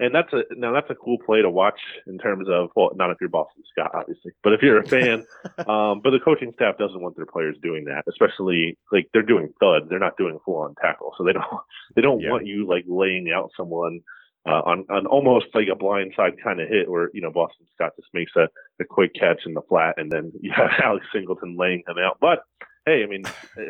and 0.01 0.15
that's 0.15 0.33
a 0.33 0.43
now 0.57 0.73
that's 0.73 0.91
a 0.91 0.95
cool 0.95 1.19
play 1.19 1.43
to 1.43 1.51
watch 1.51 1.81
in 2.07 2.19
terms 2.19 2.49
of 2.49 2.71
well, 2.77 2.91
not 2.95 3.11
if 3.11 3.19
you're 3.21 3.31
Boston 3.31 3.63
Scott, 3.71 3.91
obviously, 3.95 4.33
but 4.43 4.53
if 4.53 4.63
you're 4.63 4.79
a 4.81 4.87
fan. 4.87 5.27
um, 5.67 6.01
but 6.03 6.11
the 6.11 6.21
coaching 6.25 6.53
staff 6.55 6.79
doesn't 6.79 7.01
want 7.01 7.17
their 7.17 7.27
players 7.27 7.57
doing 7.63 7.85
that, 7.87 8.05
especially 8.09 8.79
like 8.93 9.09
they're 9.13 9.23
doing 9.23 9.53
thud, 9.61 9.89
they're 9.89 9.99
not 9.99 10.17
doing 10.17 10.39
full 10.45 10.59
on 10.59 10.75
tackle, 10.81 11.15
so 11.19 11.25
they 11.25 11.33
don't 11.33 11.45
they 11.97 12.03
don't 12.03 12.21
yeah. 12.21 12.31
want 12.31 12.47
you 12.47 12.67
like 12.67 12.85
laying 12.87 13.31
out 13.35 13.51
someone 13.57 14.01
uh, 14.47 14.63
on 14.65 14.85
on 14.89 15.07
almost 15.07 15.47
like 15.55 15.69
a 15.71 15.77
blind 15.77 16.13
side 16.17 16.35
kind 16.43 16.61
of 16.61 16.69
hit 16.69 16.89
where 16.89 17.11
you 17.13 17.21
know 17.21 17.31
Boston 17.31 17.67
Scott 17.75 17.93
just 17.97 18.09
makes 18.15 18.33
a, 18.37 18.49
a 18.81 18.85
quick 18.85 19.15
catch 19.15 19.43
in 19.47 19.55
the 19.55 19.63
flat, 19.69 19.95
and 19.97 20.11
then 20.11 20.33
you 20.41 20.53
have 20.55 20.71
Alex 20.83 21.07
Singleton 21.13 21.57
laying 21.59 21.83
him 21.87 21.99
out. 21.99 22.19
But 22.21 22.45
hey, 22.87 23.03
I 23.03 23.07
mean, 23.07 23.25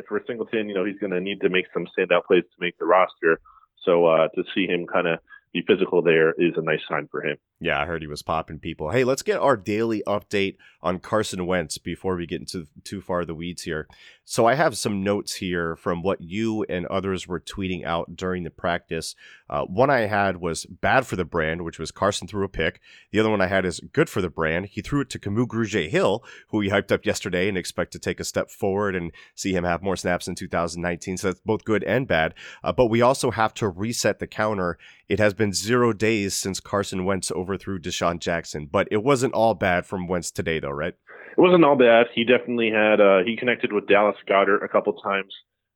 for 0.06 0.22
Singleton, 0.26 0.68
you 0.68 0.74
know 0.74 0.84
he's 0.84 0.98
going 0.98 1.12
to 1.12 1.20
need 1.20 1.40
to 1.40 1.48
make 1.48 1.66
some 1.72 1.86
standout 1.86 2.26
plays 2.26 2.44
to 2.44 2.60
make 2.60 2.76
the 2.78 2.84
roster. 2.84 3.40
So 3.84 4.06
uh, 4.06 4.28
to 4.34 4.44
see 4.54 4.66
him 4.66 4.86
kind 4.86 5.06
of 5.06 5.20
be 5.58 5.72
physical 5.72 6.02
there 6.02 6.32
is 6.32 6.54
a 6.56 6.62
nice 6.62 6.80
sign 6.88 7.08
for 7.10 7.24
him. 7.24 7.36
Yeah, 7.60 7.80
I 7.80 7.86
heard 7.86 8.02
he 8.02 8.08
was 8.08 8.22
popping 8.22 8.58
people. 8.58 8.90
Hey, 8.90 9.04
let's 9.04 9.22
get 9.22 9.40
our 9.40 9.56
daily 9.56 10.02
update 10.06 10.56
on 10.82 10.98
Carson 10.98 11.46
Wentz 11.46 11.78
before 11.78 12.16
we 12.16 12.26
get 12.26 12.40
into 12.40 12.66
too 12.84 13.00
far 13.00 13.24
the 13.24 13.34
weeds 13.34 13.62
here. 13.62 13.88
So 14.30 14.44
I 14.44 14.56
have 14.56 14.76
some 14.76 15.02
notes 15.02 15.36
here 15.36 15.74
from 15.74 16.02
what 16.02 16.20
you 16.20 16.62
and 16.68 16.84
others 16.88 17.26
were 17.26 17.40
tweeting 17.40 17.86
out 17.86 18.14
during 18.14 18.44
the 18.44 18.50
practice. 18.50 19.14
Uh, 19.48 19.64
one 19.64 19.88
I 19.88 20.00
had 20.00 20.36
was 20.36 20.66
bad 20.66 21.06
for 21.06 21.16
the 21.16 21.24
brand, 21.24 21.64
which 21.64 21.78
was 21.78 21.90
Carson 21.90 22.28
threw 22.28 22.44
a 22.44 22.48
pick. 22.50 22.78
The 23.10 23.20
other 23.20 23.30
one 23.30 23.40
I 23.40 23.46
had 23.46 23.64
is 23.64 23.80
good 23.94 24.10
for 24.10 24.20
the 24.20 24.28
brand. 24.28 24.66
He 24.66 24.82
threw 24.82 25.00
it 25.00 25.08
to 25.10 25.18
Kamu 25.18 25.46
Grugier 25.46 25.88
Hill, 25.88 26.22
who 26.48 26.60
he 26.60 26.68
hyped 26.68 26.92
up 26.92 27.06
yesterday 27.06 27.48
and 27.48 27.56
expect 27.56 27.90
to 27.92 27.98
take 27.98 28.20
a 28.20 28.24
step 28.24 28.50
forward 28.50 28.94
and 28.94 29.12
see 29.34 29.54
him 29.54 29.64
have 29.64 29.82
more 29.82 29.96
snaps 29.96 30.28
in 30.28 30.34
2019. 30.34 31.16
So 31.16 31.28
that's 31.28 31.40
both 31.40 31.64
good 31.64 31.82
and 31.84 32.06
bad. 32.06 32.34
Uh, 32.62 32.72
but 32.72 32.88
we 32.88 33.00
also 33.00 33.30
have 33.30 33.54
to 33.54 33.68
reset 33.70 34.18
the 34.18 34.26
counter. 34.26 34.76
It 35.08 35.20
has 35.20 35.32
been 35.32 35.54
zero 35.54 35.94
days 35.94 36.36
since 36.36 36.60
Carson 36.60 37.06
Wentz 37.06 37.32
overthrew 37.32 37.78
DeSean 37.78 38.20
Jackson, 38.20 38.68
but 38.70 38.88
it 38.90 39.02
wasn't 39.02 39.32
all 39.32 39.54
bad 39.54 39.86
from 39.86 40.06
Wentz 40.06 40.30
today, 40.30 40.60
though, 40.60 40.68
right? 40.68 40.96
It 41.38 41.40
wasn't 41.40 41.64
all 41.64 41.76
bad. 41.76 42.06
He 42.12 42.24
definitely 42.24 42.72
had, 42.72 43.00
uh, 43.00 43.22
he 43.24 43.36
connected 43.36 43.72
with 43.72 43.86
Dallas 43.86 44.16
Goedert 44.28 44.64
a 44.64 44.68
couple 44.68 44.92
times. 44.94 45.32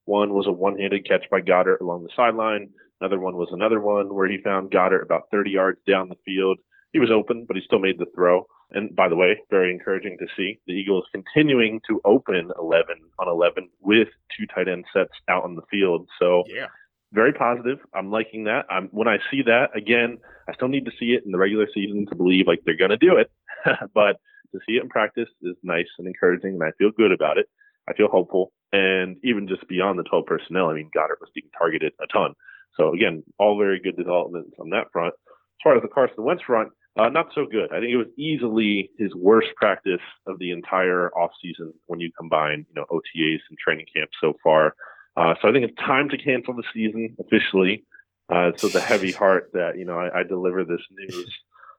One 0.07 0.35
was 0.35 0.49
a 0.49 0.53
one 0.53 0.77
handed 0.77 1.07
catch 1.07 1.31
by 1.31 1.41
Goedert 1.41 1.81
along 1.81 2.03
the 2.03 2.11
sideline. 2.17 2.71
Another 3.01 3.21
one 3.21 3.37
was 3.37 3.49
another 3.53 3.81
one 3.81 4.13
where 4.13 4.29
he 4.29 4.39
found 4.43 4.73
Goedert 4.73 5.05
about 5.05 5.31
30 5.31 5.53
yards 5.53 5.79
down 5.87 6.09
the 6.09 6.17
field. 6.25 6.59
He 6.93 6.99
was 6.99 7.13
open, 7.13 7.45
but 7.47 7.57
he 7.57 7.63
still 7.65 7.79
made 7.79 8.01
the 8.01 8.07
throw. 8.13 8.45
And 8.73 8.97
by 8.97 9.09
the 9.09 9.15
way, 9.15 9.39
very 9.51 9.71
encouraging 9.71 10.17
to 10.19 10.27
see 10.37 10.59
the 10.67 10.73
Eagles 10.73 11.05
continuing 11.13 11.81
to 11.89 12.01
open 12.05 12.51
11 12.59 12.97
on 13.21 13.29
11 13.29 13.69
with 13.81 14.09
two 14.37 14.47
tight 14.53 14.67
end 14.67 14.85
sets 14.93 15.13
out 15.29 15.45
on 15.45 15.55
the 15.55 15.63
field. 15.71 16.09
So 16.19 16.43
yeah 16.49 16.67
very 17.13 17.33
positive. 17.33 17.79
I'm 17.95 18.11
liking 18.11 18.45
that. 18.45 18.65
I'm, 18.71 18.89
when 18.91 19.07
I 19.07 19.19
see 19.31 19.43
that 19.43 19.69
again, 19.77 20.17
I 20.49 20.55
still 20.55 20.69
need 20.69 20.87
to 20.87 20.91
see 20.99 21.13
it 21.13 21.25
in 21.25 21.31
the 21.33 21.39
regular 21.39 21.67
season 21.73 22.07
to 22.07 22.17
believe 22.17 22.47
like 22.47 22.61
they're 22.65 22.75
going 22.75 22.91
to 22.91 22.97
do 22.97 23.17
it, 23.17 23.31
but 23.95 24.17
to 24.53 24.61
see 24.67 24.75
it 24.77 24.83
in 24.83 24.89
practice 24.89 25.29
is 25.43 25.57
nice 25.63 25.89
and 25.99 26.07
encouraging, 26.07 26.55
and 26.55 26.63
I 26.63 26.73
feel 26.79 26.91
good 26.91 27.13
about 27.13 27.39
it. 27.39 27.47
I 27.89 27.95
feel 27.95 28.09
hopeful, 28.09 28.53
and 28.73 29.17
even 29.25 29.49
just 29.49 29.67
beyond 29.69 29.99
the 29.99 30.05
12 30.05 30.27
personnel, 30.27 30.71
I 30.71 30.75
mean, 30.75 30.91
Goedert 30.95 31.21
was 31.21 31.31
being 31.35 31.51
targeted 31.57 31.93
a 32.01 32.07
ton. 32.13 32.35
So 32.77 32.95
again, 32.95 33.23
all 33.39 33.59
very 33.59 33.81
good 33.81 33.97
developments 33.97 34.55
on 34.61 34.71
that 34.71 34.87
front. 34.93 35.15
As 35.15 35.63
far 35.65 35.77
as 35.77 35.83
the 35.83 35.89
Carson 35.89 36.25
Wentz 36.25 36.43
front, 36.45 36.71
uh, 36.99 37.09
not 37.09 37.29
so 37.35 37.47
good. 37.47 37.73
I 37.73 37.81
think 37.81 37.91
it 37.91 37.97
was 37.97 38.13
easily 38.19 38.91
his 38.99 39.15
worst 39.15 39.49
practice 39.57 40.01
of 40.27 40.39
the 40.39 40.51
entire 40.51 41.11
offseason 41.17 41.73
when 41.87 42.01
you 42.01 42.11
combine, 42.17 42.67
you 42.69 42.75
know, 42.75 42.87
OTAs 42.91 43.41
and 43.49 43.59
training 43.59 43.87
camp 43.95 44.11
so 44.21 44.35
far. 44.43 44.75
Uh, 45.17 45.35
so 45.41 45.49
I 45.49 45.53
think 45.53 45.65
it's 45.65 45.79
time 45.79 46.09
to 46.11 46.19
cancel 46.19 46.55
the 46.55 46.65
season 46.73 47.17
officially. 47.19 47.85
Uh, 48.29 48.53
so 48.57 48.69
the 48.69 48.81
heavy 48.81 49.13
heart 49.23 49.51
that 49.53 49.79
you 49.79 49.85
know 49.85 49.99
I, 49.99 50.21
I 50.21 50.23
deliver 50.23 50.65
this 50.65 50.81
news. 50.91 51.33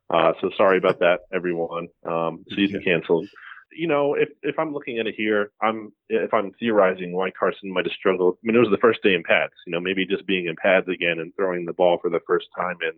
Uh, 0.09 0.33
so 0.41 0.49
sorry 0.57 0.77
about 0.77 0.99
that, 0.99 1.21
everyone. 1.33 1.87
Um, 2.07 2.43
season 2.55 2.81
canceled. 2.83 3.27
You 3.75 3.87
know, 3.87 4.13
if 4.13 4.29
if 4.43 4.59
I'm 4.59 4.73
looking 4.73 4.99
at 4.99 5.07
it 5.07 5.15
here, 5.17 5.51
I'm 5.61 5.91
if 6.09 6.33
I'm 6.33 6.51
theorizing 6.59 7.13
why 7.13 7.31
Carson 7.31 7.73
might 7.73 7.85
have 7.85 7.93
struggled. 7.93 8.35
I 8.35 8.47
mean, 8.47 8.55
it 8.55 8.59
was 8.59 8.69
the 8.69 8.77
first 8.77 9.01
day 9.01 9.15
in 9.15 9.23
pads. 9.23 9.53
You 9.65 9.71
know, 9.71 9.79
maybe 9.79 10.05
just 10.05 10.27
being 10.27 10.45
in 10.45 10.55
pads 10.55 10.87
again 10.87 11.19
and 11.19 11.33
throwing 11.35 11.65
the 11.65 11.73
ball 11.73 11.97
for 11.99 12.09
the 12.09 12.19
first 12.27 12.47
time 12.55 12.77
in, 12.81 12.91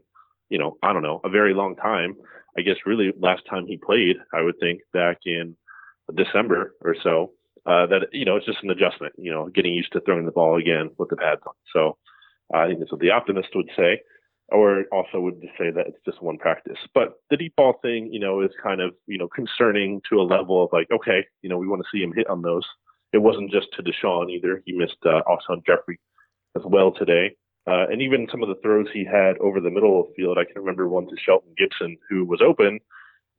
you 0.50 0.60
know, 0.60 0.78
I 0.84 0.92
don't 0.92 1.04
know, 1.04 1.22
a 1.24 1.30
very 1.30 1.54
long 1.54 1.76
time. 1.78 2.16
I 2.58 2.62
guess 2.62 2.76
really 2.86 3.14
last 3.18 3.44
time 3.50 3.68
he 3.68 3.78
played, 3.78 4.18
I 4.34 4.42
would 4.42 4.60
think 4.60 4.82
back 4.92 5.20
in 5.26 5.56
December 6.14 6.74
or 6.82 6.96
so 7.02 7.32
uh, 7.66 7.86
that 7.88 8.10
you 8.12 8.26
know 8.26 8.36
it's 8.36 8.46
just 8.46 8.64
an 8.64 8.70
adjustment. 8.70 9.14
You 9.18 9.32
know, 9.32 9.50
getting 9.50 9.74
used 9.74 9.92
to 9.94 10.02
throwing 10.02 10.26
the 10.26 10.32
ball 10.32 10.58
again 10.58 10.92
with 10.98 11.10
the 11.10 11.16
pads 11.16 11.42
on. 11.48 11.54
So 11.74 11.98
uh, 12.54 12.60
I 12.60 12.68
think 12.68 12.80
that's 12.80 12.92
what 12.92 13.02
the 13.02 13.12
optimist 13.12 13.50
would 13.56 13.70
say, 13.76 14.02
or 14.50 14.86
also 14.92 15.20
would 15.20 15.42
just 15.42 15.58
say 15.58 15.72
that 15.72 15.88
it's 15.88 16.04
just 16.06 16.22
one 16.22 16.38
practice. 16.38 16.78
But 16.94 17.16
the 17.30 17.38
deep 17.38 17.56
ball 17.56 17.80
thing, 17.82 18.10
you 18.12 18.20
know, 18.20 18.42
is 18.42 18.52
kind 18.62 18.82
of 18.82 18.94
you 19.08 19.18
know 19.18 19.28
concerning 19.28 20.02
to 20.10 20.20
a 20.20 20.24
level 20.24 20.64
of 20.64 20.70
like, 20.72 20.88
okay, 20.92 21.26
you 21.42 21.50
know, 21.50 21.58
we 21.58 21.68
want 21.68 21.82
to 21.82 21.90
see 21.92 22.04
him 22.04 22.14
hit 22.14 22.28
on 22.30 22.42
those. 22.42 22.66
It 23.14 23.20
wasn't 23.20 23.52
just 23.52 23.68
to 23.74 23.84
DeSean 23.84 24.30
either. 24.30 24.62
He 24.66 24.74
missed 24.74 24.98
uh, 25.06 25.22
Alshon 25.28 25.66
Jeffery 25.66 26.00
as 26.56 26.64
well 26.66 26.92
today. 26.92 27.36
Uh, 27.68 27.88
and 27.90 28.02
even 28.02 28.28
some 28.30 28.44
of 28.44 28.50
the 28.50 28.62
throws 28.62 28.88
he 28.94 29.04
had 29.04 29.38
over 29.40 29.60
the 29.60 29.72
middle 29.72 30.00
of 30.00 30.08
the 30.08 30.14
field, 30.16 30.38
I 30.38 30.46
can 30.46 30.62
remember 30.62 30.88
one 30.88 31.08
to 31.08 31.16
Shelton 31.18 31.54
Gibson, 31.58 31.98
who 32.10 32.24
was 32.24 32.42
open, 32.42 32.80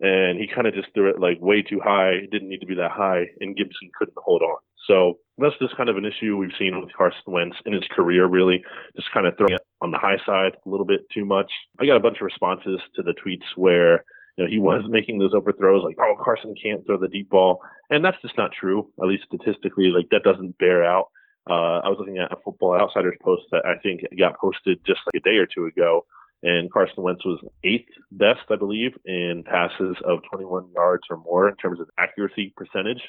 and 0.00 0.38
he 0.38 0.48
kind 0.52 0.66
of 0.66 0.74
just 0.74 0.88
threw 0.94 1.10
it 1.10 1.20
like 1.20 1.40
way 1.40 1.62
too 1.62 1.80
high. 1.82 2.10
It 2.10 2.30
didn't 2.30 2.48
need 2.48 2.60
to 2.60 2.66
be 2.66 2.74
that 2.74 2.90
high, 2.90 3.26
and 3.40 3.56
Gibson 3.56 3.90
couldn't 3.96 4.16
hold 4.16 4.42
on. 4.42 4.58
So 4.86 5.18
that's 5.38 5.58
just 5.60 5.76
kind 5.76 5.88
of 5.88 5.96
an 5.96 6.04
issue 6.04 6.36
we've 6.36 6.50
seen 6.58 6.80
with 6.80 6.92
Carson 6.96 7.20
Wentz 7.26 7.56
in 7.66 7.72
his 7.72 7.84
career, 7.94 8.26
really, 8.26 8.62
just 8.94 9.10
kind 9.12 9.26
of 9.26 9.36
throwing 9.36 9.54
it 9.54 9.60
on 9.80 9.90
the 9.90 9.98
high 9.98 10.18
side 10.24 10.56
a 10.64 10.68
little 10.68 10.86
bit 10.86 11.00
too 11.12 11.24
much. 11.24 11.50
I 11.80 11.86
got 11.86 11.96
a 11.96 12.00
bunch 12.00 12.18
of 12.20 12.24
responses 12.24 12.80
to 12.94 13.02
the 13.02 13.14
tweets 13.24 13.44
where 13.56 14.04
you 14.36 14.44
know 14.44 14.50
he 14.50 14.58
was 14.58 14.84
making 14.88 15.18
those 15.18 15.34
overthrows, 15.34 15.82
like, 15.84 15.96
"Oh, 16.00 16.14
Carson 16.22 16.54
can't 16.60 16.86
throw 16.86 16.98
the 16.98 17.08
deep 17.08 17.30
ball," 17.30 17.60
and 17.90 18.04
that's 18.04 18.20
just 18.22 18.38
not 18.38 18.52
true. 18.52 18.90
At 19.00 19.08
least 19.08 19.24
statistically, 19.26 19.88
like 19.88 20.08
that 20.10 20.22
doesn't 20.22 20.58
bear 20.58 20.84
out. 20.84 21.08
Uh, 21.48 21.78
I 21.84 21.88
was 21.88 21.96
looking 21.98 22.18
at 22.18 22.32
a 22.32 22.36
Football 22.44 22.74
Outsiders 22.74 23.16
post 23.22 23.44
that 23.52 23.64
I 23.64 23.78
think 23.80 24.02
got 24.18 24.38
posted 24.38 24.80
just 24.84 25.00
like 25.06 25.22
a 25.22 25.28
day 25.28 25.36
or 25.36 25.46
two 25.46 25.66
ago 25.66 26.04
and 26.42 26.70
Carson 26.70 27.02
Wentz 27.02 27.24
was 27.24 27.40
eighth 27.64 27.88
best, 28.12 28.42
I 28.50 28.56
believe, 28.56 28.92
in 29.04 29.42
passes 29.44 29.96
of 30.04 30.20
21 30.30 30.68
yards 30.74 31.04
or 31.10 31.16
more 31.16 31.48
in 31.48 31.56
terms 31.56 31.80
of 31.80 31.88
accuracy 31.98 32.52
percentage. 32.56 33.02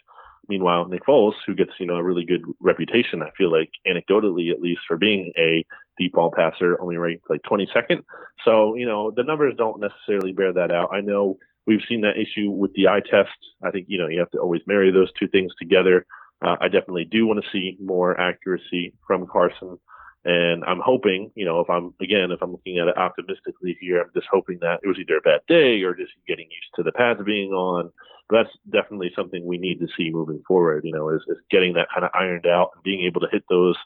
Meanwhile, 0.49 0.87
Nick 0.87 1.05
Foles, 1.05 1.33
who 1.45 1.55
gets 1.55 1.71
you 1.79 1.85
know 1.85 1.95
a 1.95 2.03
really 2.03 2.25
good 2.25 2.43
reputation, 2.59 3.21
I 3.21 3.31
feel 3.37 3.51
like 3.51 3.69
anecdotally 3.87 4.51
at 4.51 4.61
least 4.61 4.81
for 4.87 4.97
being 4.97 5.31
a 5.37 5.65
deep 5.97 6.13
ball 6.13 6.31
passer, 6.35 6.79
only 6.81 6.97
ranked 6.97 7.29
like 7.29 7.41
22nd. 7.43 8.03
So 8.45 8.75
you 8.75 8.85
know 8.85 9.11
the 9.11 9.23
numbers 9.23 9.55
don't 9.57 9.81
necessarily 9.81 10.31
bear 10.31 10.53
that 10.53 10.71
out. 10.71 10.89
I 10.93 11.01
know 11.01 11.37
we've 11.65 11.81
seen 11.87 12.01
that 12.01 12.17
issue 12.17 12.49
with 12.49 12.73
the 12.73 12.87
eye 12.87 13.01
test. 13.01 13.37
I 13.63 13.71
think 13.71 13.87
you 13.89 13.97
know 13.97 14.07
you 14.07 14.19
have 14.19 14.31
to 14.31 14.39
always 14.39 14.61
marry 14.67 14.91
those 14.91 15.11
two 15.19 15.27
things 15.27 15.51
together. 15.59 16.05
Uh, 16.45 16.55
I 16.61 16.67
definitely 16.67 17.05
do 17.05 17.25
want 17.25 17.43
to 17.43 17.49
see 17.51 17.77
more 17.83 18.19
accuracy 18.19 18.93
from 19.05 19.25
Carson. 19.27 19.79
And 20.27 20.65
I'm 20.65 20.81
hoping, 20.83 21.31
you 21.35 21.45
know, 21.45 21.61
if 21.61 21.69
I'm 21.69 21.93
again, 22.01 22.31
if 22.31 22.41
I'm 22.43 22.51
looking 22.51 22.79
at 22.79 22.89
it 22.89 22.97
optimistically 22.97 23.77
here, 23.79 24.01
I'm 24.01 24.11
just 24.13 24.27
hoping 24.29 24.57
that 24.59 24.81
it 24.83 24.87
was 24.87 24.97
either 24.99 25.19
a 25.19 25.21
bad 25.21 25.39
day 25.47 25.83
or 25.83 25.95
just 25.95 26.11
getting 26.27 26.47
used 26.51 26.75
to 26.75 26.83
the 26.83 26.91
pads 26.91 27.21
being 27.25 27.51
on. 27.51 27.89
But 28.27 28.43
that's 28.43 28.57
definitely 28.69 29.11
something 29.15 29.45
we 29.45 29.57
need 29.57 29.79
to 29.79 29.87
see 29.95 30.09
moving 30.11 30.43
forward. 30.45 30.83
You 30.83 30.91
know, 30.91 31.07
is, 31.11 31.21
is 31.29 31.37
getting 31.49 31.75
that 31.75 31.87
kind 31.93 32.03
of 32.03 32.11
ironed 32.13 32.45
out 32.45 32.71
and 32.75 32.83
being 32.83 33.05
able 33.05 33.21
to 33.21 33.31
hit 33.31 33.43
those 33.49 33.77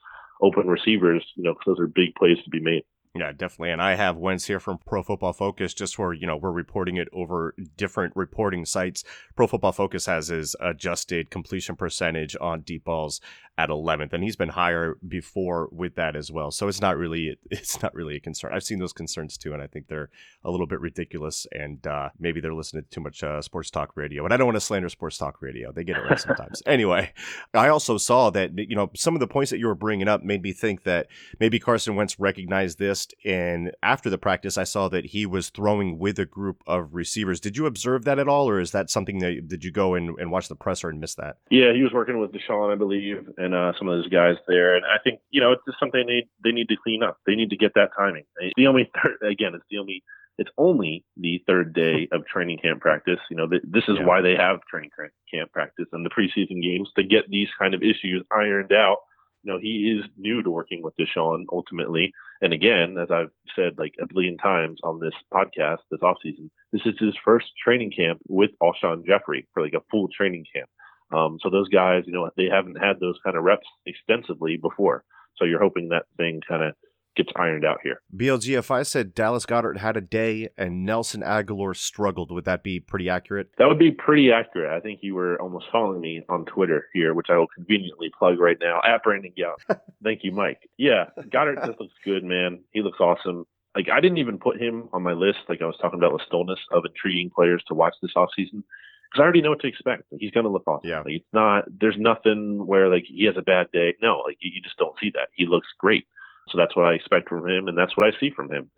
open 0.41 0.65
receivers. 0.65 1.23
You 1.35 1.43
know, 1.43 1.53
because 1.53 1.77
those 1.77 1.79
are 1.79 1.87
big 1.87 2.15
plays 2.15 2.43
to 2.43 2.49
be 2.49 2.59
made. 2.59 2.85
Yeah, 3.13 3.33
definitely. 3.33 3.71
And 3.71 3.81
I 3.81 3.95
have 3.95 4.15
Wentz 4.15 4.45
here 4.45 4.61
from 4.61 4.79
Pro 4.85 5.03
Football 5.03 5.33
Focus, 5.33 5.73
just 5.73 5.97
for, 5.97 6.13
you 6.13 6.25
know, 6.25 6.37
we're 6.37 6.51
reporting 6.51 6.95
it 6.95 7.09
over 7.11 7.53
different 7.75 8.15
reporting 8.15 8.63
sites. 8.65 9.03
Pro 9.35 9.47
Football 9.47 9.73
Focus 9.73 10.05
has 10.05 10.29
his 10.29 10.55
adjusted 10.61 11.29
completion 11.29 11.75
percentage 11.75 12.37
on 12.39 12.61
deep 12.61 12.85
balls 12.85 13.19
at 13.61 13.69
11th 13.69 14.13
and 14.13 14.23
he's 14.23 14.35
been 14.35 14.49
higher 14.49 14.95
before 15.07 15.69
with 15.71 15.95
that 15.95 16.15
as 16.15 16.31
well. 16.31 16.51
So 16.51 16.67
it's 16.67 16.81
not 16.81 16.97
really 16.97 17.37
it's 17.51 17.81
not 17.81 17.93
really 17.93 18.15
a 18.15 18.19
concern. 18.19 18.51
I've 18.53 18.63
seen 18.63 18.79
those 18.79 18.93
concerns 18.93 19.37
too 19.37 19.53
and 19.53 19.61
i 19.61 19.67
think 19.67 19.87
they're 19.87 20.09
a 20.43 20.51
little 20.51 20.67
bit 20.67 20.79
ridiculous 20.79 21.47
and 21.51 21.85
uh, 21.85 22.09
maybe 22.19 22.41
they're 22.41 22.53
listening 22.53 22.83
to 22.83 22.89
too 22.89 23.01
much 23.01 23.23
uh, 23.23 23.41
sports 23.41 23.69
talk 23.69 23.95
radio 23.95 24.23
and 24.25 24.33
i 24.33 24.37
don't 24.37 24.47
want 24.47 24.55
to 24.55 24.61
slander 24.61 24.89
sports 24.89 25.17
talk 25.17 25.41
radio. 25.41 25.71
They 25.71 25.83
get 25.83 25.97
it 25.97 26.01
right 26.01 26.19
sometimes. 26.19 26.61
Anyway 26.71 27.11
i 27.53 27.67
also 27.67 27.97
saw 27.97 28.29
that 28.29 28.57
you 28.57 28.75
know 28.75 28.89
some 28.95 29.15
of 29.15 29.19
the 29.19 29.27
points 29.27 29.51
that 29.51 29.59
you 29.59 29.67
were 29.67 29.75
bringing 29.75 30.07
up 30.07 30.23
made 30.23 30.41
me 30.41 30.53
think 30.53 30.83
that 30.83 31.07
maybe 31.39 31.59
carson 31.59 31.95
wentz 31.95 32.19
recognized 32.19 32.79
this 32.79 33.07
and 33.25 33.71
after 33.83 34.09
the 34.09 34.17
practice 34.17 34.57
i 34.57 34.63
saw 34.63 34.87
that 34.87 35.05
he 35.07 35.25
was 35.25 35.49
throwing 35.49 35.99
with 35.99 36.17
a 36.19 36.25
group 36.25 36.63
of 36.67 36.93
receivers. 36.93 37.39
Did 37.39 37.57
you 37.57 37.65
observe 37.65 38.05
that 38.05 38.19
at 38.19 38.27
all 38.27 38.49
or 38.49 38.59
is 38.59 38.71
that 38.71 38.89
something 38.89 39.19
that 39.19 39.47
did 39.47 39.63
you 39.63 39.71
go 39.71 39.95
and, 39.95 40.17
and 40.19 40.31
watch 40.31 40.47
the 40.47 40.55
presser 40.55 40.89
and 40.89 40.99
miss 40.99 41.15
that? 41.15 41.37
Yeah 41.49 41.73
he 41.73 41.83
was 41.83 41.91
working 41.93 42.19
with 42.19 42.31
DeSean 42.31 42.71
i 42.71 42.75
believe 42.75 43.29
and 43.37 43.50
and 43.51 43.75
uh, 43.75 43.77
some 43.77 43.87
of 43.87 43.97
those 43.97 44.09
guys 44.09 44.35
there. 44.47 44.75
And 44.75 44.85
I 44.85 45.01
think 45.03 45.19
you 45.29 45.41
know 45.41 45.51
it's 45.51 45.63
just 45.67 45.79
something 45.79 46.03
they 46.07 46.27
they 46.43 46.53
need 46.53 46.69
to 46.69 46.75
clean 46.81 47.03
up. 47.03 47.17
They 47.25 47.35
need 47.35 47.49
to 47.49 47.57
get 47.57 47.73
that 47.75 47.89
timing. 47.97 48.23
It's 48.37 48.53
the 48.55 48.67
only 48.67 48.89
third, 48.95 49.17
again, 49.27 49.53
it's 49.53 49.65
the 49.69 49.77
only 49.77 50.03
it's 50.37 50.49
only 50.57 51.03
the 51.17 51.41
third 51.47 51.73
day 51.73 52.07
of 52.11 52.25
training 52.25 52.59
camp 52.61 52.81
practice. 52.81 53.19
You 53.29 53.37
know, 53.37 53.47
th- 53.47 53.63
this 53.67 53.83
is 53.87 53.97
yeah. 53.99 54.05
why 54.05 54.21
they 54.21 54.35
have 54.35 54.59
training 54.69 54.91
camp 55.31 55.51
practice 55.51 55.87
and 55.91 56.05
the 56.05 56.09
preseason 56.09 56.61
games 56.61 56.89
to 56.95 57.03
get 57.03 57.29
these 57.29 57.49
kind 57.59 57.73
of 57.73 57.81
issues 57.81 58.23
ironed 58.31 58.71
out. 58.71 58.97
You 59.43 59.51
know, 59.51 59.59
he 59.59 59.97
is 59.97 60.05
new 60.17 60.43
to 60.43 60.51
working 60.51 60.83
with 60.83 60.93
DeSean 60.97 61.45
ultimately. 61.51 62.13
And 62.41 62.53
again, 62.53 62.95
as 63.01 63.09
I've 63.09 63.31
said 63.55 63.73
like 63.79 63.93
a 63.99 64.05
billion 64.05 64.37
times 64.37 64.79
on 64.83 64.99
this 64.99 65.13
podcast 65.33 65.79
this 65.89 65.99
offseason, 66.01 66.49
this 66.71 66.83
is 66.85 66.93
his 66.99 67.15
first 67.25 67.47
training 67.63 67.91
camp 67.91 68.19
with 68.29 68.51
Alshon 68.61 69.03
Jeffery 69.03 69.47
for 69.53 69.63
like 69.63 69.73
a 69.73 69.83
full 69.89 70.09
training 70.15 70.45
camp. 70.55 70.69
Um, 71.11 71.39
so 71.41 71.49
those 71.49 71.69
guys, 71.69 72.03
you 72.05 72.13
know, 72.13 72.29
they 72.37 72.47
haven't 72.51 72.75
had 72.75 72.99
those 72.99 73.17
kind 73.23 73.37
of 73.37 73.43
reps 73.43 73.67
extensively 73.85 74.57
before. 74.57 75.03
So 75.37 75.45
you're 75.45 75.61
hoping 75.61 75.89
that 75.89 76.05
thing 76.17 76.41
kind 76.47 76.63
of 76.63 76.75
gets 77.15 77.29
ironed 77.35 77.65
out 77.65 77.79
here. 77.83 78.01
BLG, 78.15 78.57
if 78.57 78.71
I 78.71 78.83
said 78.83 79.13
Dallas 79.13 79.45
Goedert 79.45 79.77
had 79.77 79.97
a 79.97 80.01
day 80.01 80.49
and 80.57 80.85
Nelson 80.85 81.21
Agholor 81.21 81.75
struggled, 81.75 82.31
would 82.31 82.45
that 82.45 82.63
be 82.63 82.79
pretty 82.79 83.09
accurate? 83.09 83.49
That 83.57 83.67
would 83.67 83.79
be 83.79 83.91
pretty 83.91 84.31
accurate. 84.31 84.71
I 84.71 84.79
think 84.79 84.99
you 85.01 85.15
were 85.15 85.39
almost 85.41 85.65
following 85.71 85.99
me 85.99 86.21
on 86.29 86.45
Twitter 86.45 86.87
here, 86.93 87.13
which 87.13 87.27
I 87.29 87.37
will 87.37 87.47
conveniently 87.47 88.09
plug 88.17 88.39
right 88.39 88.57
now 88.61 88.81
at 88.87 89.03
Brandon 89.03 89.33
Young. 89.35 89.55
Thank 90.03 90.23
you, 90.23 90.31
Mike. 90.31 90.69
Yeah, 90.77 91.05
Goedert 91.17 91.65
just 91.65 91.79
looks 91.79 91.93
good, 92.05 92.23
man. 92.23 92.61
He 92.71 92.81
looks 92.81 92.99
awesome. 92.99 93.45
like 93.75 93.87
I 93.91 93.99
didn't 93.99 94.19
even 94.19 94.37
put 94.37 94.61
him 94.61 94.89
on 94.93 95.03
my 95.03 95.13
list, 95.13 95.39
like 95.49 95.61
I 95.61 95.65
was 95.65 95.77
talking 95.81 95.99
about 95.99 96.13
with 96.13 96.21
Stolnis, 96.31 96.55
of 96.71 96.85
intriguing 96.85 97.29
players 97.29 97.63
to 97.67 97.73
watch 97.73 97.95
this 98.01 98.13
offseason 98.15 98.63
because 99.11 99.21
I 99.21 99.23
already 99.23 99.41
know 99.41 99.49
what 99.49 99.59
to 99.61 99.67
expect. 99.67 100.03
Like, 100.11 100.21
he's 100.21 100.31
going 100.31 100.45
to 100.45 100.49
look 100.49 100.63
awesome. 100.67 100.89
Yeah. 100.89 100.99
Like, 100.99 101.13
it's 101.13 101.33
not. 101.33 101.65
There's 101.67 101.97
nothing 101.97 102.65
where 102.65 102.87
like 102.87 103.03
he 103.07 103.25
has 103.25 103.35
a 103.37 103.41
bad 103.41 103.67
day. 103.73 103.95
No, 104.01 104.19
like 104.25 104.37
you, 104.39 104.51
you 104.53 104.61
just 104.61 104.77
don't 104.77 104.95
see 105.01 105.11
that. 105.15 105.29
He 105.35 105.45
looks 105.45 105.67
great. 105.77 106.05
So 106.49 106.57
that's 106.57 106.75
what 106.75 106.85
I 106.85 106.93
expect 106.93 107.29
from 107.29 107.47
him, 107.47 107.67
and 107.67 107.77
that's 107.77 107.95
what 107.95 108.07
I 108.07 108.19
see 108.19 108.31
from 108.31 108.51
him. 108.51 108.69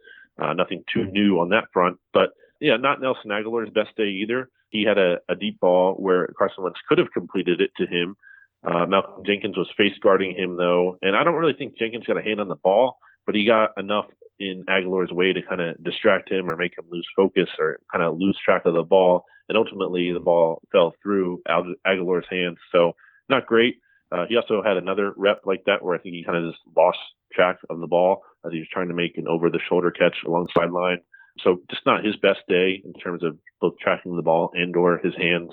Uh, 0.42 0.54
nothing 0.54 0.84
too 0.92 1.06
new 1.06 1.40
on 1.40 1.50
that 1.50 1.66
front, 1.72 1.98
but 2.12 2.32
yeah, 2.60 2.78
not 2.78 3.02
Nelson 3.02 3.30
Agholor's 3.30 3.70
best 3.70 3.96
day 3.96 4.08
either. 4.08 4.50
He 4.70 4.84
had 4.84 4.98
a, 4.98 5.18
a 5.30 5.36
deep 5.36 5.60
ball 5.60 5.94
where 5.94 6.28
Carson 6.38 6.64
Wentz 6.64 6.80
could 6.88 6.98
have 6.98 7.12
completed 7.12 7.62
it 7.62 7.72
to 7.78 7.86
him. 7.86 8.16
Uh, 8.64 8.86
Malcolm 8.86 9.24
Jenkins 9.26 9.58
was 9.58 9.70
face 9.78 9.94
guarding 10.02 10.36
him 10.36 10.58
though, 10.58 10.98
and 11.02 11.16
I 11.16 11.24
don't 11.24 11.36
really 11.36 11.54
think 11.54 11.78
Jenkins 11.78 12.06
got 12.06 12.18
a 12.18 12.24
hand 12.24 12.40
on 12.40 12.48
the 12.48 12.56
ball, 12.56 12.98
but 13.26 13.36
he 13.36 13.46
got 13.46 13.72
enough 13.78 14.06
in 14.40 14.64
Agholor's 14.68 15.12
way 15.12 15.34
to 15.34 15.42
kind 15.42 15.62
of 15.62 15.84
distract 15.84 16.32
him 16.32 16.48
or 16.52 16.58
make 16.58 16.78
him 16.78 16.86
lose 16.90 17.08
focus 17.16 17.50
or 17.60 17.80
kind 17.92 18.04
of 18.04 18.18
lose 18.18 18.38
track 18.44 18.64
of 18.66 18.74
the 18.74 18.84
ball. 18.84 19.26
And 19.50 19.58
ultimately, 19.58 20.12
the 20.14 20.20
ball 20.20 20.62
fell 20.72 20.94
through 21.02 21.42
Agholor's 21.48 22.26
hands. 22.30 22.58
So 22.72 22.94
not 23.30 23.46
great. 23.46 23.76
Uh, 24.12 24.26
he 24.30 24.38
also 24.38 24.62
had 24.64 24.78
another 24.78 25.14
rep 25.18 25.42
like 25.46 25.64
that 25.66 25.84
where 25.84 25.96
I 25.96 26.00
think 26.00 26.16
he 26.16 26.24
kind 26.24 26.38
of 26.38 26.52
just 26.52 26.64
lost 26.78 27.00
track 27.34 27.58
of 27.70 27.80
the 27.80 27.88
ball 27.88 28.22
as 28.46 28.52
he 28.52 28.60
was 28.60 28.68
trying 28.72 28.90
to 28.90 28.94
make 28.94 29.18
an 29.18 29.28
over 29.28 29.50
the 29.50 29.60
shoulder 29.68 29.92
catch 29.92 30.16
along 30.26 30.44
the 30.46 30.60
sideline. 30.62 31.00
So 31.40 31.62
just 31.70 31.86
not 31.86 32.06
his 32.06 32.16
best 32.18 32.40
day 32.48 32.82
in 32.86 32.94
terms 32.94 33.24
of 33.24 33.38
both 33.60 33.74
tracking 33.82 34.16
the 34.16 34.22
ball 34.22 34.52
and 34.54 34.76
or 34.76 35.00
his 35.00 35.16
hands 35.16 35.50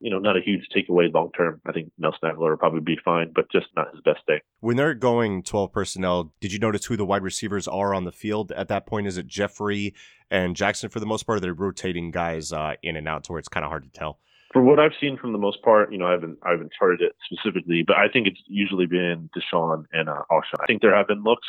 you 0.00 0.10
know, 0.10 0.18
not 0.18 0.36
a 0.36 0.40
huge 0.40 0.66
takeaway 0.74 1.12
long 1.12 1.30
term. 1.36 1.60
I 1.66 1.72
think 1.72 1.90
Nelson 1.98 2.20
Agholor 2.24 2.50
will 2.50 2.56
probably 2.56 2.80
be 2.80 2.98
fine, 3.04 3.32
but 3.34 3.50
just 3.50 3.66
not 3.76 3.90
his 3.92 4.00
best 4.02 4.20
day. 4.26 4.40
When 4.60 4.76
they're 4.76 4.94
going 4.94 5.42
12 5.42 5.72
personnel, 5.72 6.32
did 6.40 6.52
you 6.52 6.58
notice 6.58 6.86
who 6.86 6.96
the 6.96 7.04
wide 7.04 7.22
receivers 7.22 7.66
are 7.66 7.94
on 7.94 8.04
the 8.04 8.12
field 8.12 8.52
at 8.52 8.68
that 8.68 8.86
point? 8.86 9.06
Is 9.06 9.18
it 9.18 9.26
Jeffery 9.26 9.94
and 10.30 10.54
Jackson 10.54 10.88
for 10.88 11.00
the 11.00 11.06
most 11.06 11.24
part? 11.24 11.40
They're 11.40 11.54
rotating 11.54 12.10
guys 12.10 12.52
uh, 12.52 12.74
in 12.82 12.96
and 12.96 13.08
out 13.08 13.24
to 13.24 13.32
where 13.32 13.38
it's 13.38 13.48
kind 13.48 13.64
of 13.64 13.70
hard 13.70 13.84
to 13.84 13.90
tell. 13.90 14.18
For 14.52 14.62
what 14.62 14.78
I've 14.78 14.92
seen 15.00 15.18
from 15.18 15.32
the 15.32 15.38
most 15.38 15.62
part, 15.62 15.92
you 15.92 15.98
know, 15.98 16.06
I 16.06 16.12
haven't 16.12 16.38
I 16.42 16.52
haven't 16.52 16.72
charted 16.78 17.02
it 17.02 17.14
specifically, 17.30 17.84
but 17.86 17.96
I 17.96 18.08
think 18.08 18.26
it's 18.26 18.40
usually 18.46 18.86
been 18.86 19.28
DeSean 19.36 19.84
and 19.92 20.08
uh, 20.08 20.22
Alshon. 20.30 20.60
I 20.60 20.66
think 20.66 20.80
there 20.80 20.96
have 20.96 21.08
been 21.08 21.22
looks 21.22 21.46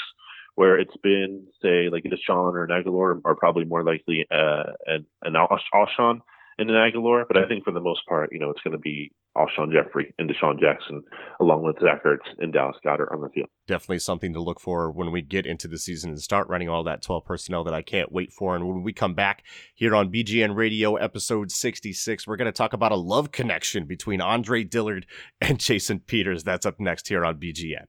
where 0.56 0.78
it's 0.78 0.98
been, 0.98 1.46
say, 1.62 1.88
like 1.90 2.04
DeSean 2.04 2.54
or 2.54 2.68
Agholor 2.68 3.22
are 3.24 3.36
probably 3.36 3.64
more 3.64 3.84
likely 3.84 4.26
uh, 4.30 4.74
an, 4.88 5.06
an 5.22 5.36
Alshon 5.36 6.20
and 6.60 6.70
an 6.70 6.76
Agholor, 6.76 7.24
but 7.28 7.38
I 7.38 7.48
think 7.48 7.64
for 7.64 7.72
the 7.72 7.80
most 7.80 8.02
part, 8.08 8.30
you 8.32 8.40
know, 8.40 8.50
it's 8.50 8.62
going 8.62 8.74
to 8.74 8.78
be 8.78 9.12
Alshon 9.38 9.72
Jeffery 9.72 10.14
and 10.20 10.30
DeSean 10.30 10.60
Jackson, 10.60 11.02
along 11.40 11.64
with 11.64 11.78
Zach 11.80 12.04
Ertz 12.04 12.28
and 12.40 12.52
Dallas 12.52 12.76
Goedert 12.86 13.12
on 13.12 13.22
the 13.22 13.30
field. 13.30 13.48
Definitely 13.68 14.00
something 14.00 14.34
to 14.34 14.42
look 14.42 14.60
for 14.60 14.92
when 14.92 15.12
we 15.12 15.22
get 15.22 15.46
into 15.46 15.68
the 15.68 15.78
season 15.78 16.12
and 16.12 16.22
start 16.22 16.50
running 16.50 16.70
all 16.70 16.84
that 16.84 17.02
12 17.02 17.26
personnel 17.26 17.64
that 17.64 17.74
I 17.74 17.82
can't 17.82 18.12
wait 18.12 18.34
for. 18.34 18.56
And 18.56 18.68
when 18.68 18.84
we 18.84 18.92
come 18.92 19.14
back 19.14 19.44
here 19.74 19.96
on 19.96 20.12
BGN 20.12 20.56
Radio, 20.56 20.96
episode 20.96 21.52
66, 21.52 22.28
we're 22.28 22.36
going 22.36 22.46
to 22.46 22.52
talk 22.52 22.74
about 22.74 22.92
a 22.92 22.98
love 22.98 23.32
connection 23.32 23.86
between 23.86 24.20
Andre 24.22 24.64
Dillard 24.64 25.06
and 25.42 25.60
Jason 25.60 26.00
Peters. 26.00 26.44
That's 26.44 26.66
up 26.66 26.80
next 26.80 27.08
here 27.08 27.24
on 27.24 27.38
BGN. 27.40 27.86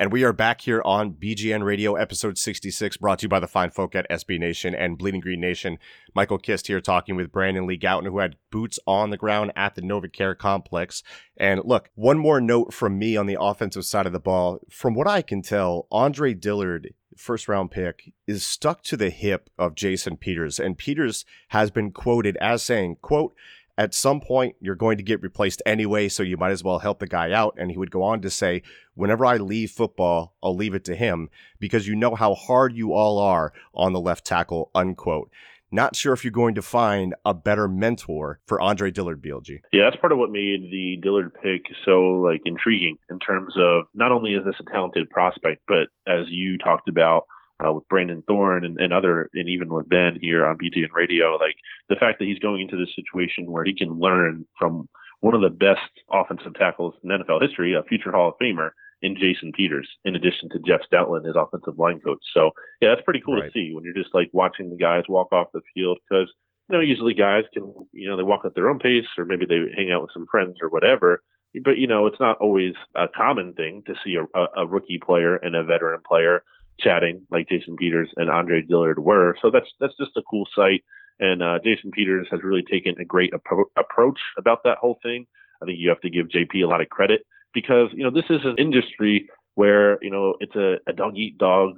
And 0.00 0.10
we 0.10 0.24
are 0.24 0.32
back 0.32 0.62
here 0.62 0.80
on 0.82 1.12
BGN 1.12 1.62
Radio, 1.62 1.94
episode 1.94 2.38
66, 2.38 2.96
brought 2.96 3.18
to 3.18 3.24
you 3.24 3.28
by 3.28 3.38
the 3.38 3.46
fine 3.46 3.68
folk 3.68 3.94
at 3.94 4.08
SB 4.08 4.40
Nation 4.40 4.74
and 4.74 4.96
Bleeding 4.96 5.20
Green 5.20 5.42
Nation. 5.42 5.76
Michael 6.14 6.38
Kist 6.38 6.68
here 6.68 6.80
talking 6.80 7.16
with 7.16 7.30
Brandon 7.30 7.66
Lee 7.66 7.78
Gowton, 7.78 8.06
who 8.06 8.18
had 8.18 8.36
boots 8.50 8.78
on 8.86 9.10
the 9.10 9.18
ground 9.18 9.52
at 9.56 9.74
the 9.74 9.82
NovaCare 9.82 10.38
complex. 10.38 11.02
And 11.36 11.60
look, 11.66 11.90
one 11.96 12.16
more 12.16 12.40
note 12.40 12.72
from 12.72 12.98
me 12.98 13.14
on 13.14 13.26
the 13.26 13.36
offensive 13.38 13.84
side 13.84 14.06
of 14.06 14.14
the 14.14 14.18
ball. 14.18 14.60
From 14.70 14.94
what 14.94 15.06
I 15.06 15.20
can 15.20 15.42
tell, 15.42 15.86
Andre 15.92 16.32
Dillard 16.32 16.94
first 17.14 17.46
round 17.46 17.70
pick 17.70 18.14
is 18.26 18.46
stuck 18.46 18.82
to 18.84 18.96
the 18.96 19.10
hip 19.10 19.50
of 19.58 19.74
Jason 19.74 20.16
Peters 20.16 20.58
and 20.58 20.78
Peters 20.78 21.26
has 21.48 21.70
been 21.70 21.90
quoted 21.90 22.38
as 22.38 22.62
saying, 22.62 22.96
quote, 23.02 23.34
at 23.80 23.94
some 23.94 24.20
point 24.20 24.56
you're 24.60 24.74
going 24.74 24.98
to 24.98 25.02
get 25.02 25.22
replaced 25.22 25.62
anyway, 25.64 26.06
so 26.06 26.22
you 26.22 26.36
might 26.36 26.50
as 26.50 26.62
well 26.62 26.80
help 26.80 26.98
the 26.98 27.06
guy 27.06 27.32
out. 27.32 27.54
And 27.56 27.70
he 27.70 27.78
would 27.78 27.90
go 27.90 28.02
on 28.02 28.20
to 28.20 28.28
say, 28.28 28.62
whenever 28.94 29.24
I 29.24 29.38
leave 29.38 29.70
football, 29.70 30.36
I'll 30.42 30.54
leave 30.54 30.74
it 30.74 30.84
to 30.84 30.94
him 30.94 31.30
because 31.58 31.88
you 31.88 31.96
know 31.96 32.14
how 32.14 32.34
hard 32.34 32.74
you 32.74 32.92
all 32.92 33.18
are 33.18 33.54
on 33.74 33.94
the 33.94 34.00
left 34.00 34.26
tackle, 34.26 34.70
unquote. 34.74 35.30
Not 35.72 35.96
sure 35.96 36.12
if 36.12 36.24
you're 36.24 36.30
going 36.30 36.56
to 36.56 36.62
find 36.62 37.14
a 37.24 37.32
better 37.32 37.68
mentor 37.68 38.40
for 38.44 38.60
Andre 38.60 38.90
Dillard, 38.90 39.22
BLG. 39.22 39.60
Yeah, 39.72 39.84
that's 39.84 40.00
part 40.00 40.12
of 40.12 40.18
what 40.18 40.30
made 40.30 40.68
the 40.70 40.98
Dillard 41.00 41.32
pick 41.42 41.62
so 41.86 42.20
like 42.20 42.42
intriguing 42.44 42.98
in 43.08 43.18
terms 43.18 43.54
of 43.56 43.84
not 43.94 44.12
only 44.12 44.32
is 44.32 44.44
this 44.44 44.56
a 44.60 44.70
talented 44.70 45.08
prospect, 45.08 45.62
but 45.66 45.88
as 46.06 46.26
you 46.28 46.58
talked 46.58 46.88
about, 46.88 47.22
uh, 47.64 47.72
with 47.72 47.88
Brandon 47.88 48.22
Thorn 48.26 48.64
and, 48.64 48.78
and 48.80 48.92
other, 48.92 49.30
and 49.34 49.48
even 49.48 49.68
with 49.68 49.88
Ben 49.88 50.18
here 50.20 50.46
on 50.46 50.58
BGN 50.58 50.92
Radio, 50.94 51.36
like 51.36 51.56
the 51.88 51.96
fact 51.96 52.18
that 52.18 52.26
he's 52.26 52.38
going 52.38 52.62
into 52.62 52.76
this 52.76 52.94
situation 52.94 53.50
where 53.50 53.64
he 53.64 53.74
can 53.74 53.98
learn 53.98 54.46
from 54.58 54.88
one 55.20 55.34
of 55.34 55.42
the 55.42 55.50
best 55.50 55.90
offensive 56.10 56.54
tackles 56.54 56.94
in 57.04 57.10
NFL 57.10 57.42
history, 57.42 57.74
a 57.74 57.82
future 57.82 58.10
Hall 58.10 58.28
of 58.28 58.34
Famer, 58.40 58.70
in 59.02 59.16
Jason 59.16 59.52
Peters, 59.52 59.88
in 60.04 60.14
addition 60.14 60.48
to 60.50 60.58
Jeff 60.58 60.80
Stoutland, 60.90 61.24
his 61.24 61.36
offensive 61.36 61.78
line 61.78 62.00
coach. 62.00 62.20
So 62.34 62.50
yeah, 62.80 62.90
that's 62.90 63.04
pretty 63.04 63.22
cool 63.24 63.40
right. 63.40 63.46
to 63.46 63.52
see 63.52 63.72
when 63.74 63.84
you're 63.84 63.94
just 63.94 64.14
like 64.14 64.30
watching 64.32 64.70
the 64.70 64.76
guys 64.76 65.04
walk 65.08 65.32
off 65.32 65.48
the 65.52 65.62
field 65.74 65.98
because 66.08 66.30
you 66.68 66.76
know 66.76 66.82
usually 66.82 67.14
guys 67.14 67.44
can 67.52 67.72
you 67.92 68.08
know 68.08 68.16
they 68.16 68.22
walk 68.22 68.44
at 68.44 68.54
their 68.54 68.68
own 68.68 68.78
pace 68.78 69.06
or 69.16 69.24
maybe 69.24 69.46
they 69.46 69.60
hang 69.74 69.90
out 69.90 70.02
with 70.02 70.10
some 70.12 70.26
friends 70.30 70.56
or 70.60 70.68
whatever. 70.68 71.22
But 71.64 71.78
you 71.78 71.86
know 71.86 72.06
it's 72.06 72.20
not 72.20 72.38
always 72.38 72.74
a 72.94 73.08
common 73.08 73.54
thing 73.54 73.82
to 73.86 73.94
see 74.04 74.16
a, 74.16 74.46
a 74.56 74.66
rookie 74.66 75.00
player 75.04 75.36
and 75.36 75.56
a 75.56 75.64
veteran 75.64 76.00
player 76.06 76.42
chatting 76.78 77.26
like 77.30 77.48
Jason 77.48 77.76
Peters 77.76 78.10
and 78.16 78.30
Andre 78.30 78.62
Dillard 78.62 78.98
were. 78.98 79.36
So 79.42 79.50
that's 79.50 79.68
that's 79.80 79.96
just 79.98 80.16
a 80.16 80.22
cool 80.22 80.46
sight. 80.54 80.84
And 81.18 81.42
uh, 81.42 81.58
Jason 81.62 81.90
Peters 81.90 82.28
has 82.30 82.42
really 82.42 82.62
taken 82.62 82.94
a 82.98 83.04
great 83.04 83.32
appro- 83.32 83.70
approach 83.76 84.18
about 84.38 84.64
that 84.64 84.78
whole 84.78 84.98
thing. 85.02 85.26
I 85.62 85.66
think 85.66 85.78
you 85.78 85.90
have 85.90 86.00
to 86.00 86.10
give 86.10 86.28
JP 86.28 86.64
a 86.64 86.66
lot 86.66 86.80
of 86.80 86.88
credit 86.88 87.26
because 87.52 87.88
you 87.92 88.04
know 88.04 88.10
this 88.10 88.30
is 88.30 88.40
an 88.44 88.56
industry 88.58 89.28
where 89.54 90.02
you 90.02 90.10
know 90.10 90.34
it's 90.40 90.56
a, 90.56 90.76
a 90.86 90.92
dog 90.92 91.16
eat 91.16 91.36
dog 91.38 91.74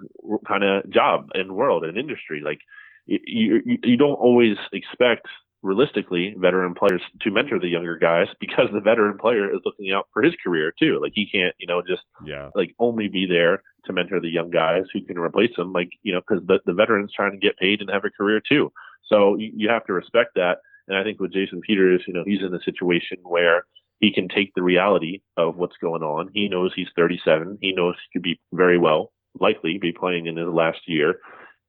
kind 0.46 0.62
of 0.62 0.88
job 0.90 1.28
and 1.34 1.56
world 1.56 1.84
and 1.84 1.98
industry. 1.98 2.40
Like 2.44 2.60
you, 3.06 3.18
you 3.64 3.78
you 3.82 3.96
don't 3.96 4.14
always 4.14 4.56
expect 4.72 5.26
realistically 5.62 6.34
veteran 6.38 6.74
players 6.74 7.00
to 7.20 7.30
mentor 7.30 7.58
the 7.58 7.68
younger 7.68 7.96
guys 7.96 8.26
because 8.40 8.66
the 8.72 8.80
veteran 8.80 9.18
player 9.18 9.52
is 9.52 9.60
looking 9.64 9.92
out 9.92 10.08
for 10.12 10.22
his 10.22 10.34
career 10.44 10.72
too. 10.78 10.98
Like 11.00 11.12
he 11.14 11.28
can't, 11.30 11.54
you 11.58 11.66
know, 11.66 11.82
just 11.82 12.02
yeah. 12.24 12.50
like 12.54 12.74
only 12.78 13.08
be 13.08 13.26
there 13.26 13.62
to 13.84 13.92
mentor 13.92 14.20
the 14.20 14.28
young 14.28 14.50
guys 14.50 14.84
who 14.92 15.02
can 15.02 15.18
replace 15.18 15.56
him. 15.56 15.72
Like, 15.72 15.90
you 16.02 16.12
know, 16.12 16.20
because 16.20 16.44
the, 16.46 16.60
the 16.66 16.74
veteran's 16.74 17.12
trying 17.12 17.32
to 17.32 17.38
get 17.38 17.58
paid 17.58 17.80
and 17.80 17.90
have 17.90 18.04
a 18.04 18.10
career 18.10 18.40
too. 18.40 18.72
So 19.08 19.36
you, 19.36 19.52
you 19.54 19.68
have 19.68 19.84
to 19.86 19.92
respect 19.92 20.30
that. 20.36 20.58
And 20.88 20.96
I 20.96 21.04
think 21.04 21.20
with 21.20 21.32
Jason 21.32 21.60
Peters, 21.60 22.02
you 22.06 22.14
know, 22.14 22.24
he's 22.26 22.42
in 22.42 22.54
a 22.54 22.62
situation 22.62 23.18
where 23.22 23.66
he 24.00 24.12
can 24.12 24.28
take 24.28 24.52
the 24.54 24.62
reality 24.62 25.20
of 25.36 25.56
what's 25.56 25.76
going 25.80 26.02
on. 26.02 26.30
He 26.34 26.48
knows 26.48 26.72
he's 26.74 26.88
37. 26.96 27.58
He 27.60 27.72
knows 27.72 27.94
he 27.94 28.18
could 28.18 28.24
be 28.24 28.40
very 28.52 28.78
well, 28.78 29.12
likely 29.38 29.78
be 29.78 29.92
playing 29.92 30.26
in 30.26 30.36
his 30.36 30.48
last 30.48 30.80
year 30.86 31.20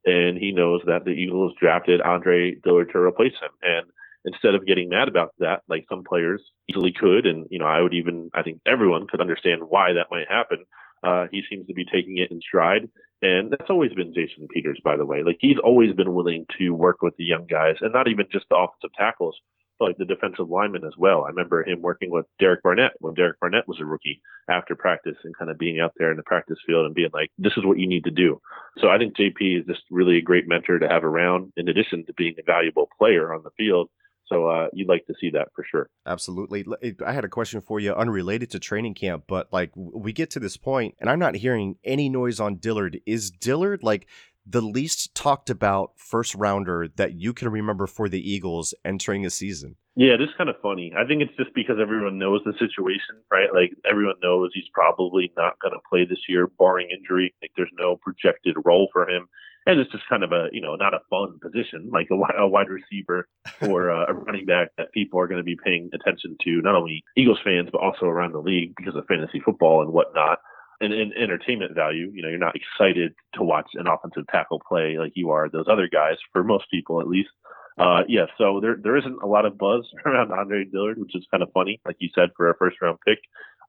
and 0.06 0.38
he 0.38 0.52
knows 0.52 0.82
that 0.86 1.06
the 1.06 1.12
Eagles 1.12 1.54
drafted 1.60 2.02
Andre 2.02 2.56
Dillard 2.56 2.91
to 2.91 2.99
replace 2.99 3.34
him. 3.34 3.52
And 3.62 3.86
instead 4.26 4.56
of 4.56 4.65
getting 4.65 4.89
mad 4.89 5.08
about 5.08 5.34
that, 5.39 5.62
like 5.69 5.86
some 5.89 6.04
players 6.04 6.41
easily 6.69 6.91
could, 6.91 7.26
and 7.26 7.47
you 7.49 7.60
know, 7.60 7.65
I 7.65 7.82
would 7.82 7.93
even, 7.93 8.30
I 8.34 8.43
think 8.43 8.60
everyone 8.65 9.08
could 9.08 9.21
understand 9.21 9.62
why 9.67 9.93
that 9.93 10.08
might 10.12 10.28
happen. 10.30 10.65
Uh, 11.03 11.27
he 11.31 11.43
seems 11.49 11.67
to 11.67 11.73
be 11.73 11.85
taking 11.85 12.17
it 12.17 12.31
in 12.31 12.39
stride, 12.41 12.89
and 13.21 13.51
that's 13.51 13.69
always 13.69 13.93
been 13.93 14.13
Jason 14.13 14.47
Peters, 14.53 14.79
by 14.83 14.95
the 14.95 15.05
way. 15.05 15.23
Like 15.23 15.37
he's 15.39 15.57
always 15.63 15.93
been 15.93 16.13
willing 16.13 16.45
to 16.57 16.71
work 16.71 17.01
with 17.01 17.15
the 17.17 17.25
young 17.25 17.45
guys, 17.45 17.75
and 17.81 17.93
not 17.93 18.07
even 18.07 18.27
just 18.31 18.45
the 18.49 18.55
offensive 18.55 18.93
tackles, 18.97 19.35
but 19.79 19.85
like 19.85 19.97
the 19.97 20.05
defensive 20.05 20.49
lineman 20.49 20.85
as 20.85 20.93
well. 20.97 21.25
I 21.25 21.29
remember 21.29 21.67
him 21.67 21.81
working 21.81 22.11
with 22.11 22.25
Derek 22.39 22.63
Barnett 22.63 22.93
when 22.99 23.13
Derek 23.13 23.39
Barnett 23.39 23.67
was 23.67 23.79
a 23.81 23.85
rookie 23.85 24.21
after 24.49 24.75
practice 24.75 25.17
and 25.23 25.37
kind 25.37 25.51
of 25.51 25.57
being 25.57 25.79
out 25.79 25.93
there 25.97 26.11
in 26.11 26.17
the 26.17 26.23
practice 26.23 26.57
field 26.65 26.85
and 26.85 26.95
being 26.95 27.09
like, 27.13 27.31
this 27.37 27.53
is 27.57 27.65
what 27.65 27.79
you 27.79 27.87
need 27.87 28.03
to 28.05 28.11
do. 28.11 28.39
So 28.79 28.89
I 28.89 28.97
think 28.97 29.15
JP 29.15 29.61
is 29.61 29.65
just 29.65 29.81
really 29.89 30.17
a 30.17 30.21
great 30.21 30.47
mentor 30.47 30.79
to 30.79 30.87
have 30.87 31.03
around 31.03 31.51
in 31.57 31.67
addition 31.69 32.05
to 32.05 32.13
being 32.13 32.35
a 32.39 32.43
valuable 32.43 32.89
player 32.97 33.33
on 33.33 33.43
the 33.43 33.51
field. 33.57 33.89
So 34.27 34.47
uh, 34.47 34.67
you'd 34.73 34.88
like 34.88 35.05
to 35.07 35.13
see 35.19 35.29
that 35.31 35.49
for 35.55 35.65
sure. 35.69 35.89
Absolutely. 36.05 36.65
I 37.05 37.12
had 37.12 37.25
a 37.25 37.29
question 37.29 37.62
for 37.62 37.79
you, 37.79 37.93
unrelated 37.93 38.51
to 38.51 38.59
training 38.59 38.93
camp, 38.93 39.25
but 39.27 39.51
like 39.51 39.71
we 39.75 40.13
get 40.13 40.29
to 40.31 40.39
this 40.39 40.57
point, 40.57 40.95
and 40.99 41.09
I'm 41.09 41.19
not 41.19 41.36
hearing 41.36 41.75
any 41.83 42.09
noise 42.09 42.39
on 42.39 42.55
Dillard. 42.55 42.99
Is 43.05 43.31
Dillard 43.31 43.83
like 43.83 44.07
the 44.45 44.62
least 44.62 45.15
talked 45.15 45.49
about 45.49 45.93
first 45.95 46.36
rounder 46.36 46.88
that 46.95 47.13
you 47.13 47.33
can 47.33 47.49
remember 47.49 47.88
for 47.88 48.09
the 48.09 48.31
Eagles 48.31 48.73
entering 48.83 49.25
a 49.25 49.29
season? 49.29 49.75
Yeah, 49.95 50.13
it 50.13 50.21
is 50.21 50.29
kind 50.38 50.49
of 50.49 50.55
funny. 50.62 50.91
I 50.97 51.05
think 51.05 51.21
it's 51.21 51.38
just 51.38 51.53
because 51.53 51.77
everyone 51.79 52.17
knows 52.17 52.41
the 52.45 52.53
situation, 52.53 53.21
right? 53.31 53.53
Like 53.53 53.71
everyone 53.89 54.15
knows 54.23 54.49
he's 54.53 54.69
probably 54.73 55.31
not 55.38 55.59
going 55.59 55.73
to 55.73 55.79
play 55.88 56.03
this 56.03 56.25
year, 56.27 56.47
barring 56.57 56.89
injury. 56.89 57.33
Like 57.41 57.51
there's 57.55 57.69
no 57.77 57.97
projected 58.01 58.55
role 58.65 58.89
for 58.91 59.07
him, 59.07 59.27
and 59.65 59.80
it's 59.80 59.91
just 59.91 60.08
kind 60.10 60.23
of 60.23 60.32
a 60.32 60.47
you 60.52 60.62
know 60.62 60.76
not 60.76 60.93
a 60.93 60.99
fun 61.10 61.39
position 61.41 61.89
like 61.91 62.08
a, 62.12 62.41
a 62.41 62.47
wide 62.47 62.69
receiver 62.69 63.28
or 63.62 63.89
a 63.89 64.13
running 64.13 64.45
back 64.45 64.69
that 64.78 64.91
people 64.93 65.19
are 65.19 65.28
going 65.28 65.39
to 65.39 65.43
be 65.43 65.58
paying 65.63 65.89
attention 65.93 66.38
to, 66.43 66.62
not 66.62 66.76
only 66.76 67.04
Eagles 67.17 67.39
fans 67.43 67.69
but 67.71 67.82
also 67.82 68.06
around 68.06 68.34
the 68.34 68.39
league 68.39 68.73
because 68.76 68.95
of 68.95 69.06
fantasy 69.08 69.39
football 69.43 69.82
and 69.82 69.91
whatnot. 69.91 70.39
and, 70.82 70.93
an, 70.93 71.13
entertainment 71.17 71.73
value. 71.76 72.12
You 72.13 72.21
know, 72.21 72.30
you're 72.30 72.38
not 72.38 72.56
excited 72.56 73.13
to 73.36 73.43
watch 73.43 73.69
an 73.76 73.88
offensive 73.88 74.28
tackle 74.28 74.62
play 74.67 74.97
like 74.97 75.13
you 75.15 75.32
are 75.32 75.49
those 75.49 75.67
other 75.71 75.88
guys, 75.88 76.17
for 76.32 76.43
most 76.43 76.65
people 76.71 77.02
at 77.02 77.08
least. 77.08 77.30
Uh, 77.78 78.02
yeah, 78.08 78.26
so 78.38 78.60
there 78.62 78.78
there 78.82 78.97
isn't 78.97 79.23
a 79.23 79.28
lot 79.28 79.45
of 79.45 79.58
buzz 79.58 79.88
around 80.06 80.32
Andre 80.32 80.65
Dillard, 80.65 80.99
which 80.99 81.15
is 81.15 81.26
kind 81.32 81.41
of 81.41 81.52
funny, 81.54 81.80
like 81.86 81.95
you 81.99 82.10
said, 82.13 82.30
for 82.38 82.49
a 82.49 82.58
first 82.58 82.78
round 82.82 82.99
pick. 83.06 83.19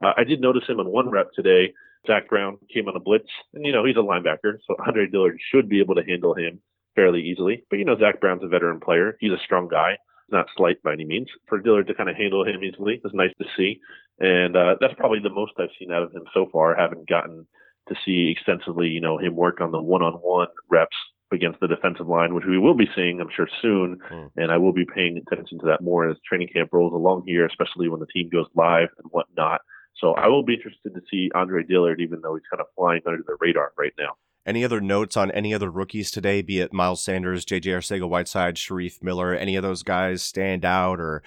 Uh, 0.04 0.12
I 0.16 0.24
did 0.24 0.40
notice 0.40 0.64
him 0.68 0.80
on 0.80 0.90
one 0.90 1.10
rep 1.10 1.32
today. 1.32 1.72
Zach 2.06 2.28
Brown 2.28 2.58
came 2.72 2.88
on 2.88 2.96
a 2.96 3.00
blitz, 3.00 3.28
and 3.54 3.64
you 3.64 3.72
know 3.72 3.84
he's 3.84 3.96
a 3.96 4.00
linebacker, 4.00 4.58
so 4.66 4.76
Andre 4.86 5.06
Dillard 5.06 5.38
should 5.50 5.68
be 5.68 5.80
able 5.80 5.94
to 5.94 6.04
handle 6.04 6.34
him 6.34 6.60
fairly 6.94 7.22
easily. 7.22 7.64
But 7.70 7.78
you 7.78 7.84
know 7.84 7.98
Zach 7.98 8.20
Brown's 8.20 8.42
a 8.44 8.48
veteran 8.48 8.80
player; 8.80 9.16
he's 9.20 9.32
a 9.32 9.44
strong 9.44 9.68
guy, 9.68 9.96
not 10.30 10.46
slight 10.56 10.82
by 10.82 10.92
any 10.92 11.04
means. 11.04 11.28
For 11.48 11.58
Dillard 11.58 11.86
to 11.88 11.94
kind 11.94 12.10
of 12.10 12.16
handle 12.16 12.46
him 12.46 12.62
easily 12.62 13.00
is 13.04 13.12
nice 13.14 13.32
to 13.40 13.46
see, 13.56 13.80
and 14.18 14.56
uh, 14.56 14.76
that's 14.80 14.94
probably 14.94 15.20
the 15.20 15.30
most 15.30 15.52
I've 15.58 15.68
seen 15.78 15.92
out 15.92 16.02
of 16.02 16.12
him 16.12 16.24
so 16.32 16.46
far. 16.52 16.78
I 16.78 16.82
haven't 16.82 17.08
gotten 17.08 17.46
to 17.88 17.94
see 18.04 18.34
extensively, 18.34 18.88
you 18.88 19.00
know, 19.00 19.18
him 19.18 19.36
work 19.36 19.60
on 19.60 19.70
the 19.70 19.80
one-on-one 19.80 20.48
reps 20.70 20.96
against 21.32 21.60
the 21.60 21.68
defensive 21.68 22.06
line, 22.06 22.34
which 22.34 22.44
we 22.46 22.58
will 22.58 22.74
be 22.74 22.88
seeing, 22.94 23.20
I'm 23.20 23.28
sure, 23.34 23.48
soon. 23.60 23.98
Mm. 24.10 24.30
And 24.36 24.52
I 24.52 24.56
will 24.56 24.72
be 24.72 24.86
paying 24.86 25.18
attention 25.18 25.58
to 25.58 25.66
that 25.66 25.82
more 25.82 26.08
as 26.08 26.16
training 26.26 26.48
camp 26.48 26.70
rolls 26.72 26.92
along 26.92 27.24
here, 27.26 27.44
especially 27.46 27.88
when 27.88 28.00
the 28.00 28.06
team 28.06 28.30
goes 28.30 28.46
live 28.54 28.88
and 29.02 29.10
whatnot. 29.10 29.60
So 30.00 30.12
I 30.12 30.28
will 30.28 30.42
be 30.42 30.54
interested 30.54 30.94
to 30.94 31.00
see 31.10 31.30
Andre 31.34 31.62
Dillard, 31.62 32.00
even 32.00 32.20
though 32.20 32.34
he's 32.34 32.44
kind 32.50 32.60
of 32.60 32.66
flying 32.76 33.02
under 33.06 33.22
the 33.26 33.36
radar 33.40 33.72
right 33.78 33.92
now. 33.98 34.16
Any 34.46 34.62
other 34.62 34.80
notes 34.80 35.16
on 35.16 35.30
any 35.30 35.54
other 35.54 35.70
rookies 35.70 36.10
today, 36.10 36.42
be 36.42 36.60
it 36.60 36.72
Miles 36.72 37.02
Sanders, 37.02 37.46
JJ 37.46 37.64
Arcega 37.64 38.06
Whiteside, 38.06 38.56
Shareef 38.56 39.02
Miller, 39.02 39.34
any 39.34 39.56
of 39.56 39.62
those 39.62 39.82
guys 39.82 40.22
stand 40.22 40.66
out? 40.66 41.00
Or 41.00 41.22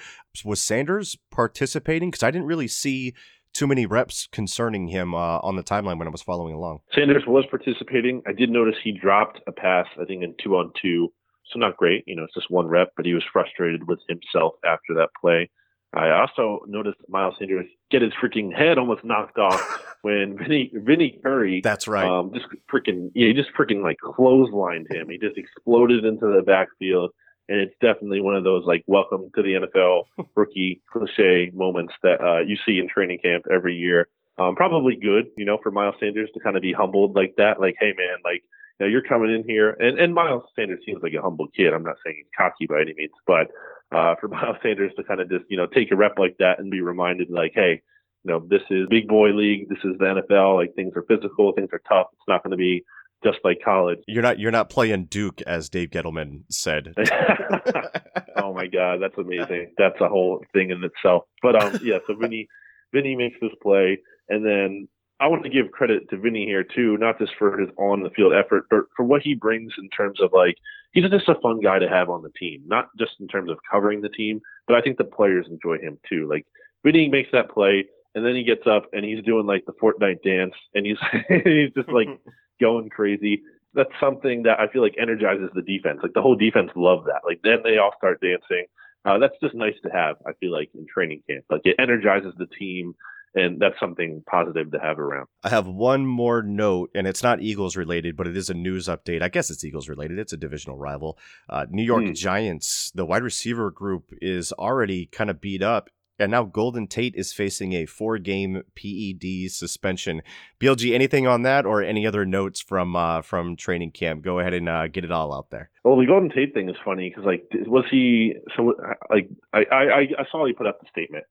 was 0.45 0.61
Sanders 0.61 1.17
participating? 1.31 2.11
Because 2.11 2.21
I 2.21 2.29
didn't 2.29 2.45
really 2.45 2.67
see 2.67 3.15
too 3.53 3.65
many 3.65 3.87
reps 3.87 4.27
concerning 4.31 4.89
him 4.89 5.15
uh, 5.15 5.39
on 5.39 5.55
the 5.55 5.63
timeline 5.63 5.97
when 5.97 6.07
I 6.07 6.11
was 6.11 6.21
following 6.21 6.53
along. 6.53 6.81
Sanders 6.93 7.23
was 7.25 7.43
participating. 7.49 8.21
I 8.27 8.33
did 8.33 8.51
notice 8.51 8.75
he 8.83 8.91
dropped 8.91 9.39
a 9.47 9.51
pass, 9.51 9.87
I 9.99 10.05
think, 10.05 10.23
in 10.23 10.35
two 10.43 10.55
on 10.55 10.71
two. 10.79 11.11
So 11.51 11.57
not 11.57 11.75
great. 11.75 12.03
You 12.05 12.15
know, 12.15 12.23
it's 12.23 12.35
just 12.35 12.51
one 12.51 12.67
rep, 12.67 12.89
but 12.95 13.07
he 13.07 13.15
was 13.15 13.23
frustrated 13.33 13.87
with 13.87 13.99
himself 14.07 14.53
after 14.63 14.93
that 14.95 15.09
play. 15.19 15.49
I 15.93 16.11
also 16.11 16.61
noticed 16.67 16.97
Miles 17.07 17.35
Sanders 17.39 17.65
get 17.89 18.01
his 18.01 18.11
freaking 18.21 18.53
head 18.53 18.77
almost 18.77 19.03
knocked 19.03 19.37
off 19.37 19.83
when 20.01 20.37
Vinny 20.37 20.71
Vinny 20.73 21.19
Curry. 21.23 21.61
That's 21.63 21.87
right. 21.87 22.05
Um, 22.05 22.31
just 22.33 22.45
freaking, 22.71 23.11
yeah, 23.15 23.27
he 23.27 23.33
just 23.33 23.49
freaking 23.57 23.81
like 23.81 23.97
clotheslined 24.03 24.91
him. 24.91 25.09
He 25.09 25.17
just 25.17 25.37
exploded 25.37 26.03
into 26.03 26.27
the 26.27 26.43
backfield, 26.45 27.11
and 27.47 27.59
it's 27.59 27.73
definitely 27.81 28.21
one 28.21 28.35
of 28.35 28.43
those 28.43 28.65
like 28.65 28.83
welcome 28.87 29.31
to 29.35 29.41
the 29.41 29.53
NFL 29.53 30.27
rookie 30.35 30.81
cliche 30.91 31.51
moments 31.53 31.93
that 32.03 32.21
uh, 32.21 32.39
you 32.39 32.57
see 32.65 32.79
in 32.79 32.89
training 32.89 33.19
camp 33.19 33.45
every 33.51 33.75
year. 33.75 34.07
Um, 34.39 34.55
probably 34.55 34.95
good, 34.95 35.27
you 35.35 35.45
know, 35.45 35.57
for 35.63 35.71
Miles 35.71 35.95
Sanders 35.99 36.29
to 36.33 36.39
kind 36.39 36.55
of 36.55 36.61
be 36.61 36.73
humbled 36.73 37.15
like 37.15 37.35
that. 37.37 37.59
Like, 37.59 37.75
hey 37.79 37.93
man, 37.97 38.17
like 38.23 38.43
you 38.79 38.85
know, 38.85 38.87
you're 38.87 39.01
coming 39.01 39.33
in 39.33 39.43
here, 39.47 39.71
and 39.79 39.97
and 39.97 40.13
Miles 40.13 40.43
Sanders 40.55 40.81
seems 40.85 41.01
like 41.01 41.13
a 41.13 41.21
humble 41.21 41.47
kid. 41.47 41.73
I'm 41.73 41.83
not 41.83 41.95
saying 42.05 42.17
he's 42.17 42.31
cocky 42.37 42.67
by 42.67 42.81
any 42.81 42.93
means, 42.93 43.13
but 43.25 43.47
uh, 43.91 44.15
for 44.19 44.27
Miles 44.29 44.57
Sanders 44.61 44.91
to 44.97 45.03
kind 45.03 45.19
of 45.21 45.29
just 45.29 45.45
you 45.49 45.57
know 45.57 45.67
take 45.67 45.91
a 45.91 45.95
rep 45.95 46.17
like 46.17 46.35
that 46.39 46.59
and 46.59 46.71
be 46.71 46.81
reminded 46.81 47.29
like, 47.29 47.51
hey, 47.55 47.81
you 48.23 48.31
know, 48.31 48.45
this 48.47 48.61
is 48.69 48.87
big 48.89 49.07
boy 49.07 49.29
league. 49.29 49.69
This 49.69 49.79
is 49.83 49.97
the 49.99 50.05
NFL. 50.05 50.55
Like 50.55 50.75
things 50.75 50.93
are 50.95 51.03
physical, 51.03 51.53
things 51.53 51.69
are 51.73 51.81
tough. 51.87 52.07
It's 52.13 52.27
not 52.27 52.43
going 52.43 52.51
to 52.51 52.57
be 52.57 52.83
just 53.23 53.39
like 53.43 53.59
college. 53.63 53.99
You're 54.07 54.23
not 54.23 54.39
you're 54.39 54.51
not 54.51 54.69
playing 54.69 55.05
Duke, 55.05 55.41
as 55.41 55.69
Dave 55.69 55.89
Gettleman 55.89 56.43
said. 56.49 56.93
oh 58.37 58.53
my 58.53 58.67
God, 58.67 58.99
that's 59.01 59.17
amazing. 59.17 59.73
That's 59.77 59.99
a 60.01 60.07
whole 60.07 60.43
thing 60.53 60.69
in 60.71 60.83
itself. 60.83 61.23
But 61.41 61.61
um, 61.61 61.79
yeah. 61.83 61.99
So 62.07 62.15
Vinny, 62.15 62.47
Vinny 62.93 63.15
makes 63.15 63.37
this 63.41 63.51
play, 63.61 63.99
and 64.29 64.45
then 64.45 64.87
I 65.19 65.27
want 65.27 65.43
to 65.43 65.49
give 65.49 65.71
credit 65.71 66.09
to 66.09 66.17
Vinny 66.17 66.45
here 66.45 66.63
too, 66.63 66.97
not 66.97 67.17
just 67.17 67.31
for 67.39 67.57
his 67.57 67.69
on 67.77 68.03
the 68.03 68.11
field 68.11 68.33
effort, 68.33 68.65
but 68.69 68.81
for 68.95 69.03
what 69.03 69.23
he 69.23 69.33
brings 69.33 69.73
in 69.77 69.89
terms 69.89 70.21
of 70.21 70.31
like 70.31 70.55
he's 70.91 71.09
just 71.09 71.27
a 71.27 71.39
fun 71.41 71.59
guy 71.59 71.79
to 71.79 71.89
have 71.89 72.09
on 72.09 72.21
the 72.21 72.31
team, 72.39 72.61
not 72.65 72.89
just 72.97 73.13
in 73.19 73.27
terms 73.27 73.49
of 73.49 73.57
covering 73.69 74.01
the 74.01 74.09
team, 74.09 74.41
but 74.67 74.75
I 74.75 74.81
think 74.81 74.97
the 74.97 75.03
players 75.03 75.47
enjoy 75.49 75.79
him 75.79 75.97
too. 76.07 76.27
Like 76.29 76.45
Vinny 76.83 77.09
makes 77.09 77.29
that 77.31 77.49
play, 77.49 77.85
and 78.13 78.25
then 78.25 78.35
he 78.35 78.43
gets 78.43 78.67
up 78.67 78.85
and 78.93 79.03
he's 79.03 79.23
doing 79.23 79.47
like 79.47 79.65
the 79.65 79.73
Fortnite 79.73 80.21
dance, 80.23 80.53
and 80.75 80.85
he's 80.85 80.97
he's 81.43 81.73
just 81.73 81.89
like 81.89 82.07
going 82.61 82.89
crazy. 82.89 83.41
That's 83.73 83.89
something 83.99 84.43
that 84.43 84.59
I 84.59 84.67
feel 84.67 84.81
like 84.83 84.95
energizes 84.99 85.49
the 85.55 85.61
defense. 85.63 85.99
Like 86.03 86.13
the 86.13 86.21
whole 86.21 86.35
defense 86.35 86.71
love 86.75 87.05
that. 87.05 87.21
Like 87.25 87.39
then 87.43 87.59
they 87.63 87.77
all 87.77 87.93
start 87.97 88.21
dancing. 88.21 88.65
Uh, 89.03 89.17
that's 89.17 89.35
just 89.41 89.55
nice 89.55 89.75
to 89.83 89.89
have. 89.89 90.17
I 90.27 90.33
feel 90.39 90.51
like 90.51 90.69
in 90.75 90.85
training 90.85 91.23
camp, 91.27 91.45
like 91.49 91.61
it 91.63 91.75
energizes 91.79 92.33
the 92.37 92.47
team 92.59 92.93
and 93.35 93.59
that's 93.59 93.79
something 93.79 94.23
positive 94.29 94.71
to 94.71 94.79
have 94.79 94.99
around. 94.99 95.27
I 95.43 95.49
have 95.49 95.67
one 95.67 96.05
more 96.05 96.41
note, 96.41 96.89
and 96.95 97.07
it's 97.07 97.23
not 97.23 97.41
Eagles 97.41 97.75
related, 97.75 98.15
but 98.15 98.27
it 98.27 98.35
is 98.35 98.49
a 98.49 98.53
news 98.53 98.87
update. 98.87 99.21
I 99.21 99.29
guess 99.29 99.49
it's 99.49 99.63
Eagles 99.63 99.89
related. 99.89 100.19
It's 100.19 100.33
a 100.33 100.37
divisional 100.37 100.77
rival. 100.77 101.17
Uh, 101.49 101.65
New 101.69 101.83
York 101.83 102.05
hmm. 102.05 102.13
Giants, 102.13 102.91
the 102.95 103.05
wide 103.05 103.23
receiver 103.23 103.71
group 103.71 104.11
is 104.21 104.51
already 104.53 105.05
kind 105.07 105.29
of 105.29 105.41
beat 105.41 105.61
up. 105.61 105.89
And 106.19 106.31
now 106.31 106.45
Golden 106.45 106.87
Tate 106.87 107.13
is 107.15 107.31
facing 107.31 107.73
a 107.73 107.85
four 107.85 108.17
game 108.17 108.63
PED 108.75 109.51
suspension. 109.51 110.23
BLG, 110.59 110.95
anything 110.95 111.27
on 111.27 111.43
that 111.43 111.63
or 111.63 111.83
any 111.83 112.07
other 112.07 112.25
notes 112.25 112.59
from 112.59 112.95
uh, 112.95 113.21
from 113.21 113.55
training 113.55 113.91
camp? 113.91 114.23
Go 114.23 114.39
ahead 114.39 114.55
and 114.55 114.67
uh, 114.67 114.87
get 114.87 115.03
it 115.03 115.11
all 115.11 115.31
out 115.31 115.51
there. 115.51 115.69
Well, 115.83 115.95
the 115.95 116.07
Golden 116.07 116.31
Tate 116.31 116.55
thing 116.55 116.69
is 116.69 116.75
funny 116.83 117.09
because, 117.09 117.23
like, 117.23 117.43
was 117.67 117.85
he 117.91 118.33
so? 118.55 118.73
Like, 119.11 119.29
I, 119.53 119.59
I, 119.71 120.01
I 120.17 120.25
saw 120.31 120.43
he 120.47 120.53
put 120.53 120.65
up 120.65 120.79
the 120.79 120.87
statement 120.89 121.25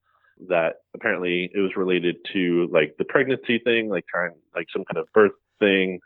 that 0.49 0.77
apparently 0.95 1.51
it 1.55 1.61
was 1.61 1.77
related 1.77 2.17
to 2.33 2.69
like 2.73 2.95
the 2.99 3.05
pregnancy 3.05 3.59
thing, 3.59 3.89
like 3.89 4.07
trying 4.07 4.33
like 4.55 4.67
some 4.73 4.85
kind 4.85 4.99
of 4.99 5.13
birth 5.13 5.33
thing 5.59 6.01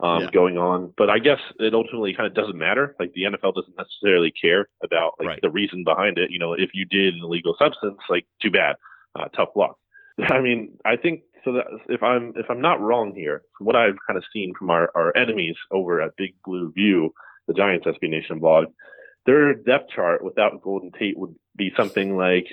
um, 0.00 0.22
yeah. 0.22 0.30
going 0.30 0.58
on. 0.58 0.92
But 0.96 1.10
I 1.10 1.18
guess 1.18 1.38
it 1.58 1.74
ultimately 1.74 2.14
kind 2.14 2.26
of 2.26 2.34
doesn't 2.34 2.58
matter. 2.58 2.94
Like 2.98 3.12
the 3.14 3.22
NFL 3.22 3.54
doesn't 3.54 3.76
necessarily 3.76 4.32
care 4.32 4.68
about 4.82 5.14
like 5.18 5.28
right. 5.28 5.38
the 5.42 5.50
reason 5.50 5.84
behind 5.84 6.18
it. 6.18 6.30
You 6.30 6.38
know, 6.38 6.52
if 6.52 6.70
you 6.74 6.84
did 6.84 7.14
an 7.14 7.20
illegal 7.22 7.54
substance, 7.58 7.98
like 8.08 8.26
too 8.42 8.50
bad, 8.50 8.76
uh, 9.18 9.28
tough 9.28 9.50
luck. 9.56 9.78
I 10.30 10.40
mean, 10.40 10.78
I 10.84 10.96
think 10.96 11.22
so 11.44 11.52
that 11.52 11.66
if 11.88 12.02
I'm 12.02 12.32
if 12.36 12.46
I'm 12.50 12.60
not 12.60 12.80
wrong 12.80 13.14
here, 13.14 13.42
from 13.56 13.66
what 13.66 13.76
I've 13.76 13.96
kind 14.06 14.16
of 14.16 14.24
seen 14.32 14.52
from 14.58 14.70
our, 14.70 14.90
our 14.94 15.16
enemies 15.16 15.56
over 15.70 16.02
at 16.02 16.16
Big 16.16 16.34
Blue 16.44 16.72
View, 16.72 17.14
the 17.46 17.54
Giants 17.54 17.86
SB 17.86 18.10
Nation 18.10 18.40
blog, 18.40 18.66
their 19.26 19.54
depth 19.54 19.90
chart 19.94 20.24
without 20.24 20.62
Golden 20.62 20.90
Tate 20.92 21.18
would 21.18 21.34
be 21.56 21.72
something 21.76 22.16
like 22.16 22.46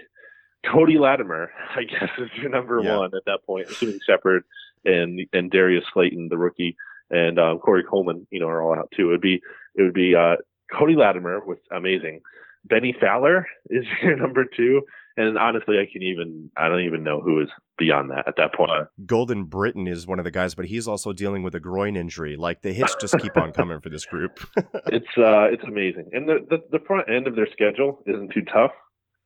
Cody 0.71 0.97
Latimer, 0.97 1.52
I 1.76 1.84
guess, 1.84 2.10
is 2.17 2.30
your 2.39 2.49
number 2.49 2.82
yeah. 2.82 2.97
one 2.97 3.12
at 3.15 3.26
that 3.26 3.39
point, 3.45 3.69
assuming 3.69 3.99
Shepard 4.08 4.43
and 4.86 5.21
and 5.34 5.52
Darius 5.52 5.84
Slayton, 5.93 6.30
the 6.30 6.38
rookie, 6.38 6.76
and 7.10 7.39
um, 7.39 7.60
Corey 7.60 7.84
Coleman, 7.84 8.28
you 8.32 8.39
know, 8.39 8.47
are 8.47 8.62
all 8.62 8.76
out 8.76 8.91
too. 8.95 9.10
It 9.10 9.12
would 9.12 9.21
be 9.21 9.41
it 9.76 9.82
would 9.82 9.93
be 9.93 10.15
uh, 10.15 10.36
Cody 10.71 10.95
Latimer, 10.95 11.43
was 11.45 11.58
amazing. 11.71 12.21
Bennie 12.65 12.95
Fowler 12.99 13.45
is 13.69 13.86
your 14.02 14.15
number 14.15 14.45
two, 14.45 14.82
and 15.17 15.38
honestly, 15.38 15.78
I 15.80 15.91
can 15.91 16.02
even 16.02 16.49
I 16.58 16.69
don't 16.69 16.82
even 16.82 17.04
know 17.04 17.21
who 17.21 17.41
is 17.41 17.49
beyond 17.78 18.12
that 18.12 18.28
at 18.28 18.36
that 18.38 18.54
point. 18.54 18.71
Golden 19.06 19.45
Britain 19.45 19.88
is 19.88 20.08
one 20.08 20.19
of 20.19 20.26
the 20.26 20.32
guys, 20.32 20.56
but 20.56 20.65
he's 20.65 20.88
also 20.88 21.13
dealing 21.13 21.43
with 21.43 21.56
a 21.56 21.60
groin 21.60 21.95
injury. 21.95 22.36
Like 22.38 22.62
the 22.62 22.73
hits 22.73 22.95
just 22.99 23.17
keep 23.19 23.36
on 23.38 23.52
coming 23.52 23.80
for 23.82 23.89
this 23.89 24.06
group. 24.06 24.39
it's 24.88 25.06
uh, 25.17 25.52
it's 25.52 25.63
amazing, 25.63 26.10
and 26.13 26.28
the, 26.28 26.45
the 26.49 26.78
the 26.78 26.84
front 26.86 27.10
end 27.10 27.28
of 27.28 27.36
their 27.36 27.47
schedule 27.52 28.02
isn't 28.06 28.32
too 28.34 28.43
tough. 28.43 28.71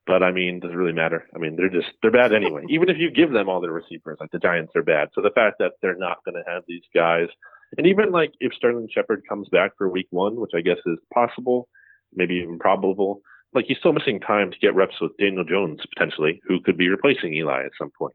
But 0.08 0.22
I 0.22 0.32
mean, 0.32 0.58
does 0.58 0.70
it 0.70 0.74
really 0.74 0.94
matter? 0.94 1.26
I 1.36 1.38
mean, 1.38 1.54
they're 1.54 1.68
just 1.68 1.92
they're 2.00 2.10
bad 2.10 2.32
anyway. 2.32 2.64
Even 2.70 2.88
if 2.88 2.96
you 2.98 3.10
give 3.10 3.30
them 3.30 3.50
all 3.50 3.60
their 3.60 3.70
receivers, 3.70 4.16
like 4.18 4.30
the 4.30 4.38
Giants 4.38 4.72
are 4.74 4.82
bad. 4.82 5.10
So 5.14 5.20
the 5.20 5.30
fact 5.34 5.56
that 5.58 5.72
they're 5.82 5.98
not 5.98 6.24
going 6.24 6.42
to 6.42 6.50
have 6.50 6.62
these 6.66 6.82
guys, 6.94 7.28
and 7.76 7.86
even 7.86 8.10
like 8.10 8.32
if 8.40 8.54
Sterling 8.54 8.88
Shepard 8.90 9.22
comes 9.28 9.50
back 9.50 9.72
for 9.76 9.90
Week 9.90 10.06
One, 10.08 10.40
which 10.40 10.52
I 10.56 10.62
guess 10.62 10.78
is 10.86 10.96
possible, 11.12 11.68
maybe 12.14 12.36
even 12.36 12.58
probable, 12.58 13.20
like 13.52 13.66
he's 13.68 13.76
still 13.76 13.92
missing 13.92 14.18
time 14.18 14.50
to 14.50 14.58
get 14.58 14.74
reps 14.74 14.98
with 14.98 15.16
Daniel 15.18 15.44
Jones 15.44 15.80
potentially, 15.94 16.40
who 16.48 16.58
could 16.62 16.78
be 16.78 16.88
replacing 16.88 17.34
Eli 17.34 17.64
at 17.64 17.72
some 17.78 17.90
point. 17.96 18.14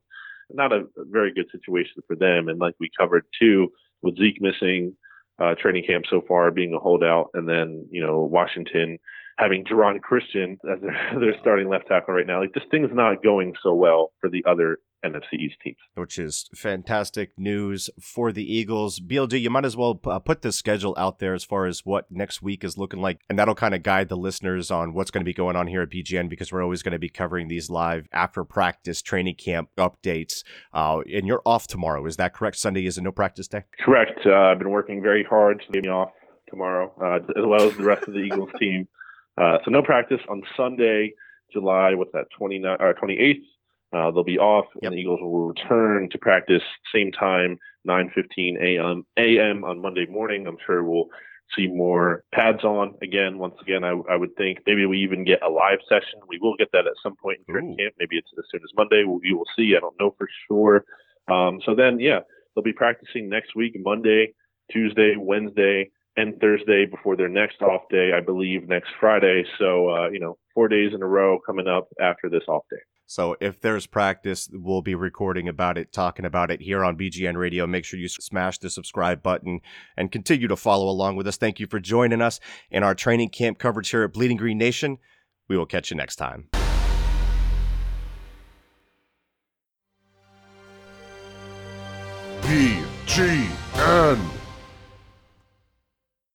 Not 0.49 0.73
a, 0.73 0.86
a 0.97 1.06
very 1.06 1.32
good 1.32 1.51
situation 1.51 2.01
for 2.08 2.15
them. 2.15 2.47
And 2.47 2.60
like 2.60 2.73
we 2.79 2.89
covered 2.99 3.25
too, 3.39 3.71
with 4.01 4.17
Zeke 4.17 4.41
missing 4.41 4.97
uh, 5.39 5.53
training 5.62 5.86
camp 5.86 6.06
so 6.10 6.21
far, 6.27 6.49
being 6.49 6.73
a 6.73 6.79
holdout, 6.79 7.29
and 7.36 7.47
then 7.47 7.88
you 7.91 8.03
know 8.03 8.21
Washington 8.21 8.97
having 9.37 9.63
Geron 9.65 9.99
Christian 10.01 10.57
as 10.71 10.81
their, 10.81 11.19
their 11.19 11.39
starting 11.41 11.69
left 11.69 11.87
tackle 11.87 12.13
right 12.13 12.27
now. 12.27 12.41
Like 12.41 12.53
this 12.53 12.63
thing's 12.71 12.91
not 12.93 13.23
going 13.23 13.53
so 13.63 13.73
well 13.73 14.11
for 14.19 14.29
the 14.29 14.43
other 14.47 14.77
NFC 15.03 15.33
East 15.39 15.55
teams. 15.63 15.77
Which 15.95 16.17
is 16.17 16.49
fantastic 16.55 17.31
news 17.37 17.89
for 17.99 18.31
the 18.31 18.43
Eagles. 18.43 18.99
BLG, 18.99 19.41
you 19.41 19.49
might 19.49 19.65
as 19.65 19.75
well 19.75 19.99
uh, 20.05 20.19
put 20.19 20.41
the 20.41 20.51
schedule 20.51 20.95
out 20.97 21.19
there 21.19 21.33
as 21.33 21.43
far 21.43 21.65
as 21.65 21.85
what 21.85 22.05
next 22.09 22.41
week 22.41 22.63
is 22.63 22.77
looking 22.77 23.01
like. 23.01 23.19
And 23.29 23.37
that'll 23.37 23.55
kind 23.55 23.75
of 23.75 23.83
guide 23.83 24.09
the 24.09 24.17
listeners 24.17 24.71
on 24.71 24.93
what's 24.93 25.11
going 25.11 25.21
to 25.21 25.25
be 25.25 25.33
going 25.33 25.55
on 25.55 25.67
here 25.67 25.81
at 25.81 25.89
BGN 25.89 26.29
because 26.29 26.51
we're 26.51 26.63
always 26.63 26.83
going 26.83 26.93
to 26.93 26.99
be 26.99 27.09
covering 27.09 27.47
these 27.47 27.69
live 27.69 28.07
after 28.11 28.43
practice 28.43 29.01
training 29.01 29.35
camp 29.35 29.69
updates. 29.77 30.43
Uh, 30.73 31.01
and 31.13 31.27
you're 31.27 31.41
off 31.45 31.67
tomorrow. 31.67 32.05
Is 32.05 32.17
that 32.17 32.33
correct? 32.33 32.57
Sunday 32.57 32.85
is 32.85 32.97
a 32.97 33.01
no 33.01 33.11
practice 33.11 33.47
day? 33.47 33.63
Correct. 33.83 34.19
Uh, 34.25 34.33
I've 34.33 34.59
been 34.59 34.71
working 34.71 35.01
very 35.01 35.23
hard 35.23 35.61
to 35.65 35.71
get 35.71 35.83
me 35.83 35.89
off 35.89 36.11
tomorrow, 36.49 36.93
uh, 37.01 37.17
as 37.37 37.45
well 37.45 37.63
as 37.63 37.75
the 37.75 37.83
rest 37.83 38.07
of 38.07 38.13
the 38.13 38.21
Eagles 38.21 38.49
team. 38.59 38.87
Uh, 39.37 39.57
so 39.63 39.71
no 39.71 39.81
practice 39.81 40.21
on 40.29 40.41
Sunday, 40.55 41.13
July, 41.51 41.93
what's 41.95 42.11
that, 42.13 42.25
29, 42.37 42.77
or 42.79 42.93
28th. 42.93 43.41
Uh, 43.93 44.09
they'll 44.11 44.23
be 44.23 44.39
off, 44.39 44.65
yep. 44.81 44.89
and 44.89 44.93
the 44.93 45.01
Eagles 45.01 45.19
will 45.21 45.47
return 45.47 46.09
to 46.09 46.17
practice 46.17 46.63
same 46.93 47.11
time 47.11 47.59
9:15 47.87 48.57
a.m. 48.59 49.05
a.m. 49.17 49.63
on 49.63 49.79
Monday 49.79 50.07
morning. 50.07 50.47
I'm 50.47 50.57
sure 50.65 50.83
we'll 50.83 51.09
see 51.55 51.67
more 51.67 52.23
pads 52.33 52.63
on 52.63 52.95
again. 53.03 53.37
Once 53.37 53.55
again, 53.61 53.83
I, 53.83 53.91
I 54.09 54.15
would 54.15 54.35
think 54.35 54.59
maybe 54.65 54.85
we 54.87 54.99
even 54.99 55.23
get 55.23 55.43
a 55.43 55.49
live 55.49 55.79
session. 55.87 56.19
We 56.27 56.39
will 56.41 56.55
get 56.55 56.71
that 56.71 56.87
at 56.87 56.93
some 57.03 57.15
point 57.15 57.39
in 57.47 57.53
training 57.53 57.77
camp. 57.77 57.93
Maybe 57.99 58.17
it's 58.17 58.31
as 58.37 58.45
soon 58.51 58.61
as 58.63 58.71
Monday. 58.75 59.03
We'll, 59.05 59.19
we 59.19 59.33
will 59.33 59.45
see. 59.55 59.75
I 59.77 59.79
don't 59.79 59.99
know 59.99 60.15
for 60.17 60.27
sure. 60.47 60.85
Um, 61.27 61.61
so 61.65 61.75
then, 61.75 61.99
yeah, 61.99 62.19
they'll 62.55 62.63
be 62.63 62.73
practicing 62.73 63.29
next 63.29 63.55
week, 63.55 63.75
Monday, 63.79 64.33
Tuesday, 64.71 65.15
Wednesday, 65.17 65.91
and 66.15 66.39
Thursday 66.39 66.86
before 66.86 67.15
their 67.15 67.30
next 67.30 67.62
off 67.62 67.82
day, 67.89 68.12
I 68.15 68.21
believe 68.21 68.67
next 68.67 68.89
Friday. 68.99 69.43
So, 69.58 69.89
uh, 69.89 70.10
you 70.10 70.19
know, 70.19 70.38
four 70.54 70.67
days 70.67 70.91
in 70.93 71.02
a 71.02 71.08
row 71.08 71.39
coming 71.45 71.67
up 71.67 71.88
after 71.99 72.30
this 72.30 72.43
off 72.47 72.63
day. 72.69 72.78
So 73.06 73.36
if 73.41 73.60
there's 73.60 73.86
practice, 73.86 74.49
we'll 74.52 74.82
be 74.82 74.95
recording 74.95 75.47
about 75.47 75.78
it, 75.78 75.91
talking 75.91 76.26
about 76.26 76.49
it 76.49 76.62
here 76.62 76.84
on 76.84 76.97
BGN 76.97 77.38
Radio. 77.38 77.67
Make 77.67 77.86
sure 77.86 77.99
you 77.99 78.08
smash 78.08 78.60
the 78.60 78.69
subscribe 78.69 79.21
button 79.21 79.60
and 79.97 80.12
continue 80.12 80.47
to 80.47 80.56
follow 80.56 80.89
along 80.89 81.17
with 81.17 81.28
us. 81.28 81.38
Thank 81.38 81.60
you 81.60 81.67
for 81.67 81.80
joining 81.80 82.21
us 82.21 82.39
in 82.71 82.84
our 82.84 82.95
training 82.95 83.30
camp 83.30 83.60
coverage 83.60 83.89
here 83.89 84.04
at 84.04 84.13
Bleeding 84.13 84.38
Green 84.38 84.58
Nation. 84.58 84.97
We 85.47 85.58
will 85.58 85.65
catch 85.65 85.91
you 85.91 85.97
next 85.97 86.15
time. 86.15 86.47
BGN 92.41 94.42